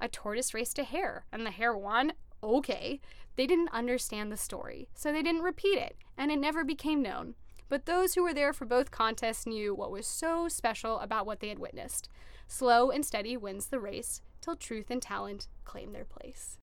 A 0.00 0.08
tortoise 0.08 0.54
raced 0.54 0.78
a 0.78 0.84
hare, 0.84 1.24
and 1.32 1.44
the 1.44 1.50
hare 1.50 1.76
won? 1.76 2.12
Okay. 2.42 3.00
They 3.36 3.46
didn't 3.46 3.72
understand 3.72 4.30
the 4.30 4.36
story, 4.36 4.88
so 4.94 5.12
they 5.12 5.22
didn't 5.22 5.42
repeat 5.42 5.78
it, 5.78 5.96
and 6.16 6.30
it 6.30 6.38
never 6.38 6.64
became 6.64 7.02
known. 7.02 7.34
But 7.68 7.86
those 7.86 8.14
who 8.14 8.22
were 8.22 8.34
there 8.34 8.52
for 8.52 8.64
both 8.64 8.90
contests 8.90 9.46
knew 9.46 9.74
what 9.74 9.90
was 9.90 10.06
so 10.06 10.48
special 10.48 10.98
about 10.98 11.24
what 11.26 11.40
they 11.40 11.48
had 11.48 11.58
witnessed. 11.58 12.08
Slow 12.48 12.90
and 12.90 13.04
steady 13.04 13.36
wins 13.36 13.66
the 13.66 13.80
race, 13.80 14.22
till 14.40 14.56
truth 14.56 14.90
and 14.90 15.00
talent 15.00 15.48
claim 15.64 15.92
their 15.92 16.04
place. 16.04 16.59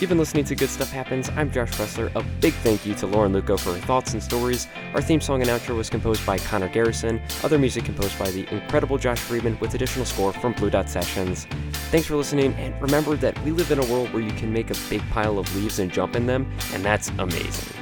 You've 0.00 0.08
been 0.08 0.16
listening 0.16 0.44
to 0.44 0.54
Good 0.54 0.70
Stuff 0.70 0.90
Happens. 0.90 1.28
I'm 1.36 1.52
Josh 1.52 1.72
Fessler. 1.72 2.10
A 2.14 2.24
big 2.40 2.54
thank 2.54 2.86
you 2.86 2.94
to 2.94 3.06
Lauren 3.06 3.34
Luco 3.34 3.58
for 3.58 3.74
her 3.74 3.80
thoughts 3.80 4.14
and 4.14 4.22
stories. 4.22 4.66
Our 4.94 5.02
theme 5.02 5.20
song 5.20 5.42
and 5.42 5.50
outro 5.50 5.76
was 5.76 5.90
composed 5.90 6.24
by 6.24 6.38
Connor 6.38 6.70
Garrison. 6.70 7.20
Other 7.44 7.58
music 7.58 7.84
composed 7.84 8.18
by 8.18 8.30
the 8.30 8.50
incredible 8.50 8.96
Josh 8.96 9.18
Friedman 9.18 9.58
with 9.60 9.74
additional 9.74 10.06
score 10.06 10.32
from 10.32 10.54
Blue 10.54 10.70
Dot 10.70 10.88
Sessions. 10.88 11.44
Thanks 11.90 12.06
for 12.06 12.16
listening, 12.16 12.54
and 12.54 12.80
remember 12.80 13.14
that 13.16 13.38
we 13.44 13.50
live 13.52 13.70
in 13.70 13.78
a 13.78 13.84
world 13.92 14.10
where 14.14 14.22
you 14.22 14.32
can 14.32 14.50
make 14.50 14.70
a 14.70 14.76
big 14.88 15.02
pile 15.10 15.38
of 15.38 15.54
leaves 15.54 15.78
and 15.80 15.92
jump 15.92 16.16
in 16.16 16.24
them, 16.24 16.50
and 16.72 16.82
that's 16.82 17.10
amazing. 17.18 17.79